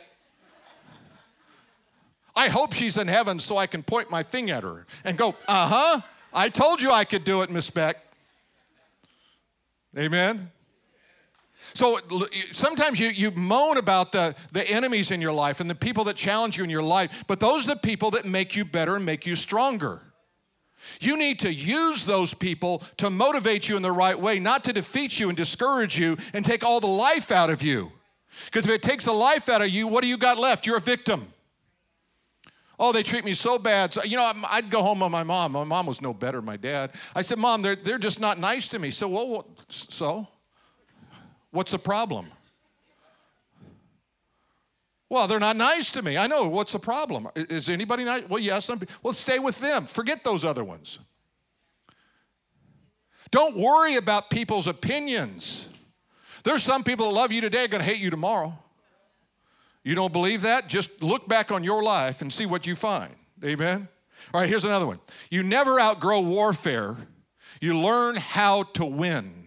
I 2.36 2.50
hope 2.50 2.74
she's 2.74 2.98
in 2.98 3.08
heaven 3.08 3.40
so 3.40 3.58
I 3.58 3.68
can 3.68 3.84
point 3.84 4.10
my 4.10 4.24
thing 4.24 4.50
at 4.50 4.64
her 4.64 4.86
and 5.04 5.18
go, 5.18 5.30
uh 5.48 5.68
huh, 5.68 6.02
I 6.34 6.50
told 6.50 6.82
you 6.82 6.92
I 6.92 7.04
could 7.04 7.24
do 7.24 7.42
it, 7.42 7.50
Miss 7.50 7.70
Beck. 7.70 7.98
Amen. 9.98 10.52
So 11.74 12.00
sometimes 12.52 13.00
you, 13.00 13.08
you 13.08 13.32
moan 13.32 13.78
about 13.78 14.12
the, 14.12 14.36
the 14.52 14.70
enemies 14.70 15.12
in 15.12 15.22
your 15.22 15.34
life 15.34 15.60
and 15.60 15.70
the 15.70 15.76
people 15.76 16.04
that 16.06 16.16
challenge 16.16 16.58
you 16.58 16.64
in 16.64 16.70
your 16.70 16.84
life, 16.84 17.24
but 17.28 17.40
those 17.40 17.66
are 17.66 17.76
the 17.76 17.80
people 17.80 18.12
that 18.12 18.26
make 18.26 18.56
you 18.56 18.66
better 18.66 18.96
and 18.96 19.06
make 19.06 19.26
you 19.26 19.36
stronger. 19.36 20.02
You 21.02 21.18
need 21.18 21.40
to 21.40 21.54
use 21.54 22.06
those 22.06 22.34
people 22.34 22.80
to 22.98 23.10
motivate 23.10 23.68
you 23.70 23.76
in 23.76 23.82
the 23.82 23.92
right 23.92 24.20
way, 24.20 24.40
not 24.40 24.64
to 24.66 24.74
defeat 24.74 25.20
you 25.20 25.30
and 25.30 25.38
discourage 25.38 25.98
you 25.98 26.18
and 26.34 26.46
take 26.46 26.64
all 26.64 26.80
the 26.80 26.88
life 26.88 27.32
out 27.32 27.50
of 27.50 27.62
you. 27.62 27.92
Because 28.46 28.66
if 28.66 28.72
it 28.72 28.82
takes 28.82 29.06
a 29.08 29.12
life 29.12 29.50
out 29.50 29.62
of 29.62 29.70
you, 29.70 29.88
what 29.88 30.02
do 30.02 30.08
you 30.08 30.18
got 30.18 30.38
left? 30.38 30.66
You're 30.66 30.78
a 30.78 30.82
victim. 30.82 31.34
Oh, 32.80 32.94
they 32.94 33.04
treat 33.04 33.26
me 33.26 33.34
so 33.34 33.60
bad. 33.60 33.94
So, 33.94 34.04
you 34.04 34.16
know, 34.16 34.32
I'd 34.50 34.70
go 34.70 34.82
home 34.82 35.02
with 35.02 35.12
my 35.12 35.24
mom. 35.24 35.52
My 35.52 35.66
mom 35.66 35.86
was 35.86 36.02
no 36.02 36.14
better 36.14 36.42
my 36.42 36.56
dad. 36.56 36.92
I 37.14 37.22
said, 37.22 37.38
Mom, 37.38 37.62
they're, 37.62 37.76
they're 37.76 37.98
just 37.98 38.22
not 38.22 38.40
nice 38.40 38.70
to 38.70 38.80
me. 38.80 38.90
So, 38.90 39.10
well, 39.10 39.48
so? 39.68 40.28
What's 41.52 41.72
the 41.72 41.80
problem? 41.80 42.28
Well, 45.10 45.28
they're 45.28 45.40
not 45.40 45.56
nice 45.56 45.92
to 45.94 46.04
me. 46.04 46.18
I 46.18 46.28
know. 46.28 46.48
What's 46.48 46.72
the 46.72 46.80
problem? 46.80 47.28
Is 47.36 47.68
anybody 47.68 48.04
nice? 48.04 48.30
Well, 48.30 48.40
yes. 48.40 48.66
Some, 48.66 48.80
well, 49.02 49.14
stay 49.14 49.40
with 49.40 49.60
them. 49.60 49.86
Forget 49.86 50.24
those 50.24 50.46
other 50.46 50.64
ones. 50.64 51.00
Don't 53.32 53.58
worry 53.58 53.96
about 53.96 54.30
people's 54.30 54.68
opinions. 54.68 55.70
There's 56.44 56.64
some 56.64 56.84
people 56.84 57.08
that 57.08 57.14
love 57.14 57.32
you 57.32 57.42
today 57.42 57.68
going 57.68 57.84
to 57.84 57.90
hate 57.90 58.00
you 58.00 58.10
tomorrow. 58.10 58.58
You 59.84 59.96
don't 59.96 60.14
believe 60.14 60.44
that? 60.44 60.68
Just 60.68 61.02
look 61.02 61.28
back 61.28 61.52
on 61.52 61.64
your 61.64 61.82
life 61.82 62.22
and 62.22 62.32
see 62.32 62.46
what 62.46 62.68
you 62.68 62.76
find. 62.76 63.14
Amen? 63.44 63.88
All 64.34 64.42
right, 64.42 64.50
here's 64.50 64.66
another 64.66 64.86
one. 64.86 65.00
You 65.32 65.42
never 65.44 65.80
outgrow 65.80 66.22
warfare, 66.22 66.98
you 67.62 67.78
learn 67.78 68.16
how 68.16 68.64
to 68.74 68.86
win. 68.86 69.39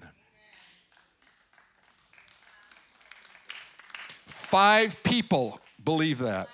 Five 4.53 5.03
people 5.03 5.59
believe 5.83 6.19
that. 6.19 6.51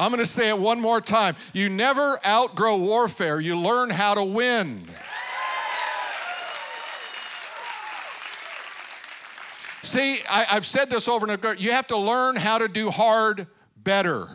I'm 0.00 0.10
going 0.10 0.18
to 0.18 0.26
say 0.28 0.48
it 0.48 0.58
one 0.58 0.80
more 0.80 1.00
time. 1.00 1.36
You 1.52 1.68
never 1.68 2.18
outgrow 2.26 2.76
warfare, 2.78 3.38
you 3.38 3.56
learn 3.56 3.88
how 3.88 4.14
to 4.14 4.24
win. 4.24 4.82
See, 9.84 10.18
I, 10.28 10.42
have 10.48 10.66
said 10.66 10.90
this 10.90 11.06
over 11.06 11.26
and 11.26 11.32
over. 11.32 11.54
You 11.54 11.70
have 11.70 11.86
to 11.86 11.96
learn 11.96 12.34
how 12.34 12.58
to 12.58 12.66
do 12.66 12.90
hard 12.90 13.46
better. 13.76 14.28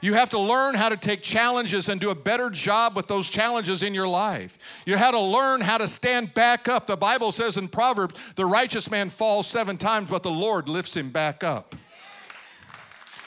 You 0.00 0.14
have 0.14 0.30
to 0.30 0.38
learn 0.38 0.74
how 0.74 0.88
to 0.88 0.96
take 0.96 1.22
challenges 1.22 1.88
and 1.88 2.00
do 2.00 2.10
a 2.10 2.14
better 2.14 2.50
job 2.50 2.94
with 2.94 3.08
those 3.08 3.28
challenges 3.28 3.82
in 3.82 3.94
your 3.94 4.06
life. 4.06 4.82
You 4.86 4.96
have 4.96 5.12
to 5.12 5.20
learn 5.20 5.60
how 5.60 5.78
to 5.78 5.88
stand 5.88 6.34
back 6.34 6.68
up. 6.68 6.86
The 6.86 6.96
Bible 6.96 7.32
says 7.32 7.56
in 7.56 7.68
Proverbs, 7.68 8.14
the 8.36 8.46
righteous 8.46 8.90
man 8.90 9.10
falls 9.10 9.46
seven 9.46 9.76
times, 9.76 10.10
but 10.10 10.22
the 10.22 10.30
Lord 10.30 10.68
lifts 10.68 10.96
him 10.96 11.10
back 11.10 11.42
up. 11.42 11.74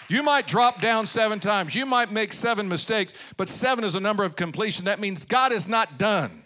You 0.08 0.24
might 0.24 0.46
drop 0.46 0.82
down 0.82 1.08
seven 1.08 1.40
times. 1.40 1.74
You 1.74 1.86
might 1.86 2.12
make 2.12 2.34
seven 2.34 2.68
mistakes, 2.68 3.14
but 3.38 3.48
seven 3.48 3.84
is 3.84 3.96
a 3.96 4.00
number 4.00 4.26
of 4.26 4.36
completion. 4.36 4.86
That 4.86 5.00
means 5.00 5.24
God 5.24 5.54
is 5.54 5.70
not 5.70 5.98
done. 5.98 6.44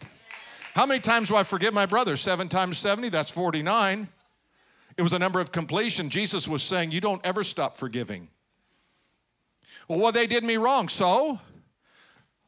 How 0.75 0.86
many 0.86 1.00
times 1.00 1.29
do 1.29 1.36
I 1.36 1.44
forgive 1.44 1.74
my 1.74 1.86
brother? 1.86 2.15
Seven 2.17 2.48
times 2.48 2.77
70, 2.77 3.10
that's 3.10 3.32
49. 3.32 4.08
It 4.98 5.01
was 5.01 5.13
a 5.13 5.20
number 5.20 5.39
of 5.39 5.51
completion. 5.51 6.10
Jesus 6.10 6.48
was 6.48 6.62
saying, 6.62 6.91
You 6.91 7.01
don't 7.01 7.25
ever 7.25 7.44
stop 7.44 7.77
forgiving. 7.77 8.27
Well, 9.88 10.12
they 10.12 10.27
did 10.27 10.44
me 10.44 10.58
wrong. 10.58 10.88
So, 10.88 11.39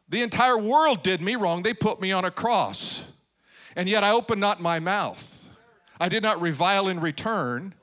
the 0.10 0.22
entire 0.22 0.58
world 0.58 1.04
did 1.04 1.22
me 1.22 1.36
wrong. 1.36 1.64
They 1.64 1.74
put 1.74 2.02
me 2.02 2.12
on 2.12 2.26
a 2.26 2.32
cross. 2.32 3.12
And 3.76 3.88
yet 3.88 4.04
I 4.04 4.12
opened 4.12 4.42
not 4.42 4.62
my 4.62 4.80
mouth. 4.80 5.34
I 6.00 6.10
did 6.10 6.24
not 6.24 6.42
revile 6.42 6.88
in 6.88 7.00
return, 7.00 7.74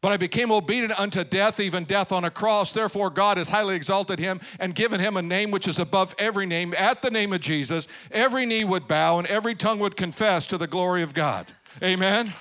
but 0.00 0.12
I 0.12 0.16
became 0.16 0.50
obedient 0.50 0.98
unto 0.98 1.24
death, 1.24 1.60
even 1.60 1.84
death 1.84 2.12
on 2.12 2.24
a 2.24 2.30
cross. 2.30 2.72
Therefore, 2.72 3.10
God 3.10 3.36
has 3.38 3.48
highly 3.48 3.74
exalted 3.74 4.18
him 4.18 4.40
and 4.60 4.74
given 4.74 5.00
him 5.00 5.16
a 5.16 5.22
name 5.22 5.50
which 5.50 5.66
is 5.66 5.78
above 5.78 6.14
every 6.18 6.46
name. 6.46 6.74
At 6.76 7.02
the 7.02 7.10
name 7.10 7.32
of 7.32 7.40
Jesus, 7.40 7.88
every 8.10 8.46
knee 8.46 8.64
would 8.64 8.86
bow 8.86 9.18
and 9.18 9.26
every 9.28 9.54
tongue 9.54 9.78
would 9.80 9.96
confess 9.96 10.46
to 10.48 10.58
the 10.58 10.66
glory 10.66 11.02
of 11.02 11.14
God. 11.14 11.52
Amen. 11.82 12.32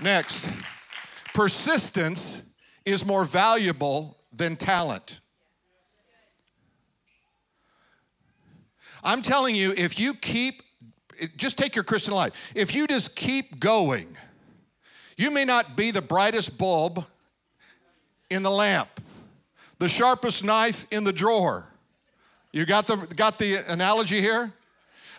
Next, 0.00 0.48
persistence 1.32 2.42
is 2.84 3.04
more 3.04 3.24
valuable 3.24 4.18
than 4.32 4.56
talent. 4.56 5.20
I'm 9.04 9.22
telling 9.22 9.54
you, 9.54 9.74
if 9.76 9.98
you 9.98 10.14
keep, 10.14 10.62
just 11.36 11.58
take 11.58 11.74
your 11.74 11.84
Christian 11.84 12.14
life, 12.14 12.52
if 12.54 12.74
you 12.74 12.86
just 12.86 13.16
keep 13.16 13.58
going, 13.58 14.16
You 15.16 15.30
may 15.30 15.44
not 15.44 15.76
be 15.76 15.90
the 15.90 16.02
brightest 16.02 16.58
bulb 16.58 17.04
in 18.30 18.42
the 18.42 18.50
lamp, 18.50 18.88
the 19.78 19.88
sharpest 19.88 20.42
knife 20.42 20.86
in 20.90 21.04
the 21.04 21.12
drawer. 21.12 21.68
You 22.52 22.66
got 22.66 22.86
the, 22.86 22.96
got 22.96 23.38
the 23.38 23.56
analogy 23.68 24.20
here? 24.20 24.52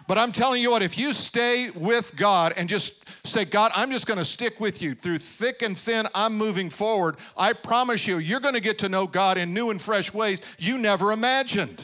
But 0.07 0.17
I'm 0.17 0.31
telling 0.31 0.61
you 0.61 0.71
what, 0.71 0.81
if 0.81 0.97
you 0.97 1.13
stay 1.13 1.69
with 1.69 2.15
God 2.15 2.53
and 2.57 2.67
just 2.67 3.25
say, 3.25 3.45
God, 3.45 3.71
I'm 3.75 3.91
just 3.91 4.05
gonna 4.05 4.25
stick 4.25 4.59
with 4.59 4.81
you 4.81 4.93
through 4.93 5.19
thick 5.19 5.61
and 5.61 5.77
thin, 5.77 6.07
I'm 6.13 6.37
moving 6.37 6.69
forward, 6.69 7.15
I 7.37 7.53
promise 7.53 8.05
you, 8.05 8.17
you're 8.17 8.41
gonna 8.41 8.59
get 8.59 8.79
to 8.79 8.89
know 8.89 9.07
God 9.07 9.37
in 9.37 9.53
new 9.53 9.69
and 9.69 9.81
fresh 9.81 10.13
ways 10.13 10.41
you 10.59 10.77
never 10.77 11.11
imagined. 11.11 11.83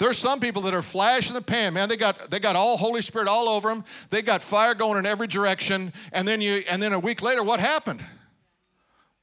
There's 0.00 0.16
some 0.16 0.40
people 0.40 0.62
that 0.62 0.72
are 0.72 0.80
flash 0.80 1.28
in 1.28 1.34
the 1.34 1.42
pan, 1.42 1.74
man. 1.74 1.90
They 1.90 1.98
got 1.98 2.30
they 2.30 2.38
got 2.38 2.56
all 2.56 2.78
Holy 2.78 3.02
Spirit 3.02 3.28
all 3.28 3.50
over 3.50 3.68
them. 3.68 3.84
They 4.08 4.22
got 4.22 4.42
fire 4.42 4.72
going 4.72 4.98
in 4.98 5.04
every 5.04 5.26
direction. 5.26 5.92
And 6.10 6.26
then 6.26 6.40
you 6.40 6.62
and 6.70 6.82
then 6.82 6.94
a 6.94 6.98
week 6.98 7.20
later, 7.20 7.42
what 7.42 7.60
happened? 7.60 8.02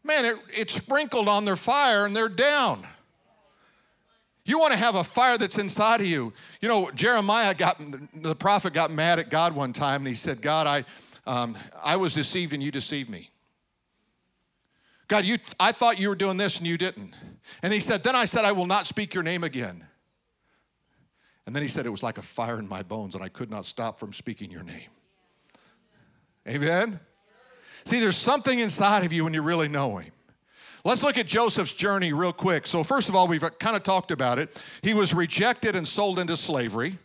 Man, 0.04 0.24
it, 0.24 0.38
it 0.56 0.70
sprinkled 0.70 1.28
on 1.28 1.46
their 1.46 1.56
fire 1.56 2.06
and 2.06 2.16
they're 2.16 2.30
down. 2.30 2.86
You 4.48 4.60
want 4.60 4.72
to 4.72 4.80
have 4.80 4.96
a 4.96 5.04
fire 5.04 5.38
that's 5.38 5.58
inside 5.58 6.00
of 6.00 6.08
you. 6.08 6.34
You 6.62 6.70
know, 6.70 6.90
Jeremiah 6.96 7.54
got, 7.54 7.82
the 8.16 8.34
prophet 8.34 8.74
got 8.74 8.90
mad 8.90 9.20
at 9.20 9.30
God 9.30 9.54
one 9.54 9.74
time 9.74 10.02
and 10.02 10.08
he 10.08 10.14
said, 10.14 10.42
God, 10.42 10.66
I, 10.66 10.86
um, 11.30 11.58
I 11.84 11.98
was 11.98 12.14
deceived 12.14 12.54
and 12.54 12.64
you 12.64 12.72
deceived 12.72 13.10
me. 13.10 13.30
God, 15.10 15.26
you, 15.26 15.38
I 15.60 15.74
thought 15.74 16.00
you 16.00 16.08
were 16.08 16.16
doing 16.16 16.38
this 16.38 16.60
and 16.60 16.66
you 16.66 16.78
didn't. 16.78 17.14
And 17.62 17.74
he 17.74 17.82
said, 17.82 18.04
Then 18.04 18.16
I 18.16 18.24
said, 18.24 18.46
I 18.46 18.54
will 18.54 18.66
not 18.66 18.88
speak 18.88 19.14
your 19.14 19.24
name 19.24 19.44
again. 19.44 19.86
And 21.46 21.54
then 21.54 21.62
he 21.62 21.70
said, 21.70 21.86
It 21.86 21.90
was 21.90 22.04
like 22.04 22.18
a 22.18 22.22
fire 22.22 22.58
in 22.58 22.70
my 22.70 22.84
bones 22.84 23.16
and 23.16 23.24
I 23.24 23.28
could 23.28 23.52
not 23.52 23.66
stop 23.66 24.00
from 24.00 24.14
speaking 24.14 24.50
your 24.50 24.64
name. 24.64 24.90
Amen? 26.48 27.02
See, 27.84 28.00
there's 28.00 28.18
something 28.18 28.60
inside 28.60 29.04
of 29.06 29.12
you 29.12 29.26
when 29.26 29.34
you 29.34 29.42
really 29.42 29.68
know 29.68 29.98
him. 29.98 30.12
Let's 30.88 31.04
look 31.04 31.18
at 31.18 31.28
Joseph's 31.28 31.74
journey 31.74 32.14
real 32.14 32.32
quick. 32.32 32.66
So, 32.66 32.82
first 32.82 33.10
of 33.10 33.16
all, 33.16 33.28
we've 33.28 33.44
kind 33.60 33.76
of 33.76 33.84
talked 33.84 34.10
about 34.10 34.40
it. 34.40 34.58
He 34.82 34.94
was 34.94 35.14
rejected 35.14 35.76
and 35.76 35.86
sold 35.86 36.18
into 36.18 36.38
slavery. 36.38 36.98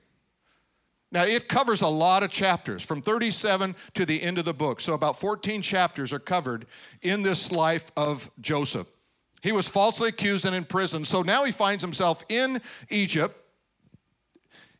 Now, 1.11 1.25
it 1.25 1.49
covers 1.49 1.81
a 1.81 1.89
lot 1.89 2.23
of 2.23 2.31
chapters 2.31 2.85
from 2.85 3.03
37 3.03 3.75
to 3.95 4.07
the 4.07 4.23
end 4.23 4.39
of 4.39 4.45
the 4.45 4.55
book. 4.55 4.81
So, 4.81 4.95
about 4.95 5.19
14 5.19 5.63
chapters 5.63 6.13
are 6.13 6.21
covered 6.21 6.67
in 7.03 7.23
this 7.23 7.51
life 7.51 7.91
of 7.97 8.31
Joseph. 8.41 8.87
He 9.43 9.51
was 9.51 9.67
falsely 9.67 10.11
accused 10.11 10.47
and 10.47 10.55
in 10.55 10.65
prison. 10.65 11.05
So 11.05 11.23
now 11.23 11.43
he 11.43 11.51
finds 11.51 11.83
himself 11.83 12.25
in 12.29 12.61
Egypt. 12.89 13.37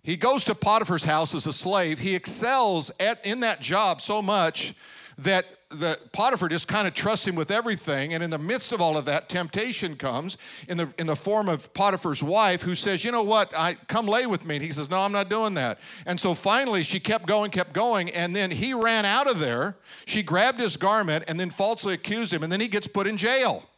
He 0.05 0.15
goes 0.17 0.45
to 0.45 0.55
Potiphar's 0.55 1.03
house 1.03 1.35
as 1.35 1.49
a 1.49 1.53
slave. 1.53 1.99
He 1.99 2.15
excels 2.15 2.93
at, 3.01 3.27
in 3.27 3.41
that 3.41 3.61
job 3.61 4.01
so 4.01 4.23
much 4.23 4.75
that 5.19 5.47
the 5.69 5.99
Potiphar 6.13 6.49
just 6.49 6.69
kind 6.69 6.87
of 6.87 6.95
trusts 6.95 7.27
him 7.27 7.35
with 7.35 7.51
everything. 7.51 8.15
And 8.15 8.23
in 8.23 8.31
the 8.31 8.39
midst 8.39 8.73
of 8.73 8.81
all 8.81 8.97
of 8.97 9.05
that, 9.07 9.29
temptation 9.29 9.97
comes 9.97 10.37
in 10.69 10.77
the 10.77 10.89
in 10.99 11.07
the 11.07 11.17
form 11.17 11.49
of 11.49 11.73
Potiphar's 11.75 12.23
wife, 12.23 12.63
who 12.63 12.75
says, 12.75 13.05
"You 13.05 13.13
know 13.13 13.23
what? 13.23 13.53
I 13.57 13.75
come 13.89 14.07
lay 14.07 14.27
with 14.27 14.45
me." 14.45 14.57
And 14.57 14.65
he 14.65 14.71
says, 14.71 14.91
"No, 14.91 14.99
I'm 14.99 15.13
not 15.13 15.29
doing 15.29 15.55
that." 15.55 15.79
And 16.07 16.21
so 16.21 16.35
finally, 16.35 16.83
she 16.83 17.01
kept 17.01 17.27
going, 17.27 17.51
kept 17.51 17.73
going, 17.73 18.11
and 18.11 18.35
then 18.35 18.51
he 18.51 18.75
ran 18.75 19.05
out 19.05 19.31
of 19.31 19.39
there. 19.39 19.77
She 20.05 20.23
grabbed 20.23 20.61
his 20.61 20.77
garment 20.77 21.25
and 21.29 21.39
then 21.39 21.51
falsely 21.51 21.95
accused 21.95 22.33
him, 22.33 22.43
and 22.43 22.53
then 22.53 22.61
he 22.61 22.69
gets 22.69 22.87
put 22.87 23.07
in 23.07 23.17
jail. 23.17 23.69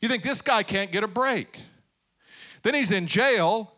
You 0.00 0.08
think 0.08 0.22
this 0.22 0.42
guy 0.42 0.62
can't 0.62 0.92
get 0.92 1.02
a 1.02 1.08
break? 1.08 1.60
Then 2.62 2.74
he's 2.74 2.90
in 2.90 3.06
jail, 3.06 3.72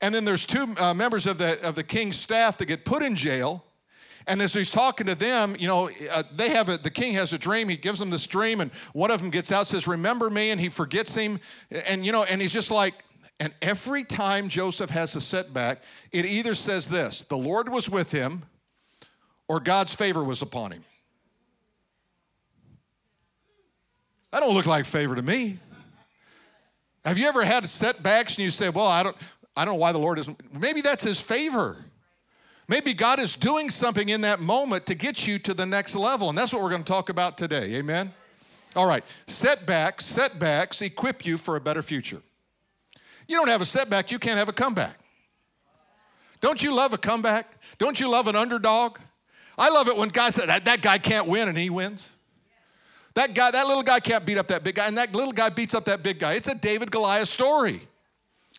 and 0.00 0.14
then 0.14 0.24
there's 0.24 0.46
two 0.46 0.74
uh, 0.78 0.94
members 0.94 1.26
of 1.26 1.38
the 1.38 1.62
of 1.66 1.74
the 1.74 1.84
king's 1.84 2.16
staff 2.16 2.58
that 2.58 2.66
get 2.66 2.84
put 2.84 3.02
in 3.02 3.16
jail. 3.16 3.65
And 4.26 4.42
as 4.42 4.52
he's 4.52 4.72
talking 4.72 5.06
to 5.06 5.14
them, 5.14 5.54
you 5.58 5.68
know, 5.68 5.88
uh, 6.10 6.24
they 6.34 6.50
have 6.50 6.68
a, 6.68 6.78
the 6.78 6.90
king 6.90 7.14
has 7.14 7.32
a 7.32 7.38
dream. 7.38 7.68
He 7.68 7.76
gives 7.76 8.00
them 8.00 8.10
this 8.10 8.26
dream, 8.26 8.60
and 8.60 8.72
one 8.92 9.10
of 9.10 9.20
them 9.20 9.30
gets 9.30 9.52
out, 9.52 9.68
says, 9.68 9.86
Remember 9.86 10.28
me, 10.30 10.50
and 10.50 10.60
he 10.60 10.68
forgets 10.68 11.14
him. 11.14 11.38
And, 11.70 12.04
you 12.04 12.10
know, 12.10 12.24
and 12.24 12.40
he's 12.40 12.52
just 12.52 12.70
like, 12.70 13.04
and 13.38 13.52
every 13.62 14.02
time 14.02 14.48
Joseph 14.48 14.90
has 14.90 15.14
a 15.14 15.20
setback, 15.20 15.82
it 16.10 16.26
either 16.26 16.54
says 16.54 16.88
this 16.88 17.22
the 17.24 17.36
Lord 17.36 17.68
was 17.68 17.88
with 17.88 18.10
him, 18.10 18.42
or 19.46 19.60
God's 19.60 19.94
favor 19.94 20.24
was 20.24 20.42
upon 20.42 20.72
him. 20.72 20.84
That 24.32 24.40
don't 24.40 24.54
look 24.54 24.66
like 24.66 24.86
favor 24.86 25.14
to 25.14 25.22
me. 25.22 25.58
Have 27.04 27.16
you 27.16 27.28
ever 27.28 27.44
had 27.44 27.68
setbacks 27.68 28.34
and 28.34 28.44
you 28.44 28.50
say, 28.50 28.70
Well, 28.70 28.86
I 28.86 29.04
don't, 29.04 29.16
I 29.56 29.64
don't 29.64 29.74
know 29.74 29.80
why 29.80 29.92
the 29.92 29.98
Lord 29.98 30.18
isn't. 30.18 30.40
Maybe 30.52 30.80
that's 30.80 31.04
his 31.04 31.20
favor. 31.20 31.85
Maybe 32.68 32.94
God 32.94 33.20
is 33.20 33.36
doing 33.36 33.70
something 33.70 34.08
in 34.08 34.22
that 34.22 34.40
moment 34.40 34.86
to 34.86 34.94
get 34.94 35.26
you 35.26 35.38
to 35.40 35.54
the 35.54 35.66
next 35.66 35.94
level. 35.94 36.28
And 36.28 36.36
that's 36.36 36.52
what 36.52 36.62
we're 36.62 36.70
going 36.70 36.82
to 36.82 36.92
talk 36.92 37.08
about 37.08 37.38
today. 37.38 37.76
Amen? 37.76 38.12
All 38.74 38.88
right. 38.88 39.04
Setbacks, 39.26 40.04
setbacks 40.04 40.82
equip 40.82 41.24
you 41.24 41.38
for 41.38 41.56
a 41.56 41.60
better 41.60 41.82
future. 41.82 42.20
You 43.28 43.36
don't 43.36 43.48
have 43.48 43.60
a 43.60 43.66
setback, 43.66 44.10
you 44.10 44.18
can't 44.18 44.38
have 44.38 44.48
a 44.48 44.52
comeback. 44.52 44.98
Don't 46.40 46.62
you 46.62 46.74
love 46.74 46.92
a 46.92 46.98
comeback? 46.98 47.56
Don't 47.78 47.98
you 47.98 48.08
love 48.08 48.28
an 48.28 48.36
underdog? 48.36 48.98
I 49.58 49.70
love 49.70 49.88
it 49.88 49.96
when 49.96 50.10
guys 50.10 50.34
say 50.34 50.46
that, 50.46 50.64
that 50.66 50.82
guy 50.82 50.98
can't 50.98 51.26
win 51.26 51.48
and 51.48 51.56
he 51.56 51.70
wins. 51.70 52.14
That 53.14 53.34
guy, 53.34 53.50
that 53.50 53.66
little 53.66 53.82
guy 53.82 53.98
can't 54.00 54.26
beat 54.26 54.36
up 54.36 54.48
that 54.48 54.62
big 54.62 54.74
guy, 54.74 54.86
and 54.86 54.98
that 54.98 55.14
little 55.14 55.32
guy 55.32 55.48
beats 55.48 55.74
up 55.74 55.86
that 55.86 56.02
big 56.02 56.18
guy. 56.18 56.34
It's 56.34 56.48
a 56.48 56.54
David 56.54 56.90
Goliath 56.90 57.28
story. 57.28 57.80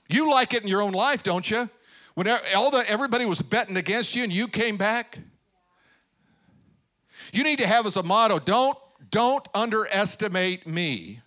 You 0.10 0.32
like 0.32 0.56
it 0.56 0.64
in 0.64 0.68
your 0.68 0.82
own 0.82 0.94
life, 0.94 1.22
don't 1.22 1.50
you? 1.50 1.70
When 2.18 2.28
all 2.56 2.72
the, 2.72 2.84
everybody 2.90 3.26
was 3.26 3.44
betting 3.44 3.78
against 3.78 4.16
you 4.16 4.24
and 4.24 4.34
you 4.34 4.48
came 4.48 4.76
back? 4.76 5.20
You 7.32 7.44
need 7.44 7.60
to 7.60 7.68
have 7.68 7.86
as 7.86 7.96
a 7.96 8.02
motto 8.02 8.40
don't, 8.40 8.76
don't 9.12 9.48
underestimate 9.54 10.66
me 10.66 11.22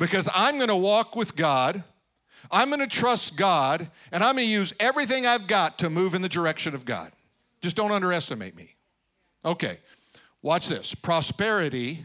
because 0.00 0.28
I'm 0.34 0.56
going 0.56 0.70
to 0.70 0.74
walk 0.74 1.14
with 1.14 1.36
God. 1.36 1.84
I'm 2.50 2.66
going 2.68 2.80
to 2.80 2.88
trust 2.88 3.36
God 3.36 3.88
and 4.10 4.24
I'm 4.24 4.34
going 4.34 4.44
to 4.44 4.50
use 4.50 4.74
everything 4.80 5.24
I've 5.24 5.46
got 5.46 5.78
to 5.78 5.88
move 5.88 6.16
in 6.16 6.22
the 6.22 6.28
direction 6.28 6.74
of 6.74 6.84
God. 6.84 7.12
Just 7.60 7.76
don't 7.76 7.92
underestimate 7.92 8.56
me. 8.56 8.74
Okay, 9.44 9.78
watch 10.42 10.66
this. 10.66 10.96
Prosperity, 10.96 12.04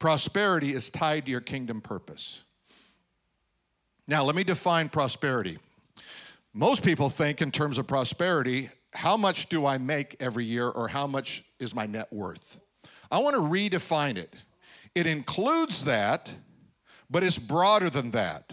prosperity 0.00 0.72
is 0.72 0.90
tied 0.90 1.26
to 1.26 1.30
your 1.30 1.40
kingdom 1.40 1.80
purpose. 1.80 2.42
Now, 4.08 4.24
let 4.24 4.34
me 4.34 4.42
define 4.42 4.88
prosperity. 4.88 5.58
Most 6.54 6.82
people 6.82 7.08
think 7.08 7.40
in 7.40 7.50
terms 7.50 7.78
of 7.78 7.86
prosperity, 7.86 8.68
how 8.92 9.16
much 9.16 9.48
do 9.48 9.64
I 9.64 9.78
make 9.78 10.16
every 10.20 10.44
year 10.44 10.68
or 10.68 10.88
how 10.88 11.06
much 11.06 11.44
is 11.58 11.74
my 11.74 11.86
net 11.86 12.12
worth? 12.12 12.58
I 13.10 13.18
want 13.20 13.36
to 13.36 13.42
redefine 13.42 14.18
it. 14.18 14.34
It 14.94 15.06
includes 15.06 15.84
that, 15.84 16.32
but 17.10 17.22
it's 17.22 17.38
broader 17.38 17.88
than 17.88 18.10
that. 18.10 18.52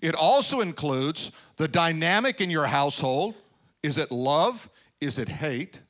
It 0.00 0.14
also 0.14 0.60
includes 0.60 1.30
the 1.56 1.68
dynamic 1.68 2.40
in 2.40 2.50
your 2.50 2.66
household. 2.66 3.36
Is 3.82 3.96
it 3.96 4.10
love? 4.10 4.68
Is 5.00 5.18
it 5.18 5.28
hate? 5.28 5.80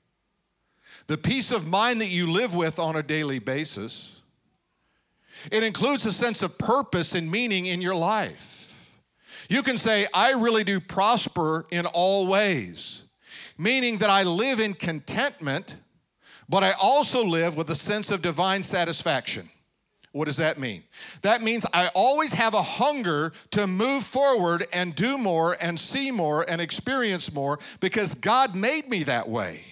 The 1.06 1.16
peace 1.16 1.50
of 1.50 1.66
mind 1.66 2.00
that 2.02 2.10
you 2.10 2.26
live 2.26 2.54
with 2.54 2.78
on 2.78 2.96
a 2.96 3.02
daily 3.02 3.38
basis. 3.38 4.20
It 5.50 5.62
includes 5.62 6.04
a 6.04 6.12
sense 6.12 6.42
of 6.42 6.58
purpose 6.58 7.14
and 7.14 7.30
meaning 7.30 7.66
in 7.66 7.80
your 7.80 7.94
life. 7.94 8.59
You 9.50 9.64
can 9.64 9.78
say, 9.78 10.06
I 10.14 10.30
really 10.34 10.62
do 10.62 10.78
prosper 10.78 11.66
in 11.72 11.84
all 11.84 12.28
ways, 12.28 13.02
meaning 13.58 13.98
that 13.98 14.08
I 14.08 14.22
live 14.22 14.60
in 14.60 14.74
contentment, 14.74 15.76
but 16.48 16.62
I 16.62 16.70
also 16.80 17.24
live 17.24 17.56
with 17.56 17.68
a 17.68 17.74
sense 17.74 18.12
of 18.12 18.22
divine 18.22 18.62
satisfaction. 18.62 19.50
What 20.12 20.26
does 20.26 20.36
that 20.36 20.60
mean? 20.60 20.84
That 21.22 21.42
means 21.42 21.66
I 21.74 21.88
always 21.96 22.32
have 22.34 22.54
a 22.54 22.62
hunger 22.62 23.32
to 23.50 23.66
move 23.66 24.04
forward 24.04 24.68
and 24.72 24.94
do 24.94 25.18
more 25.18 25.56
and 25.60 25.78
see 25.80 26.12
more 26.12 26.48
and 26.48 26.60
experience 26.60 27.34
more 27.34 27.58
because 27.80 28.14
God 28.14 28.54
made 28.54 28.88
me 28.88 29.02
that 29.02 29.28
way. 29.28 29.66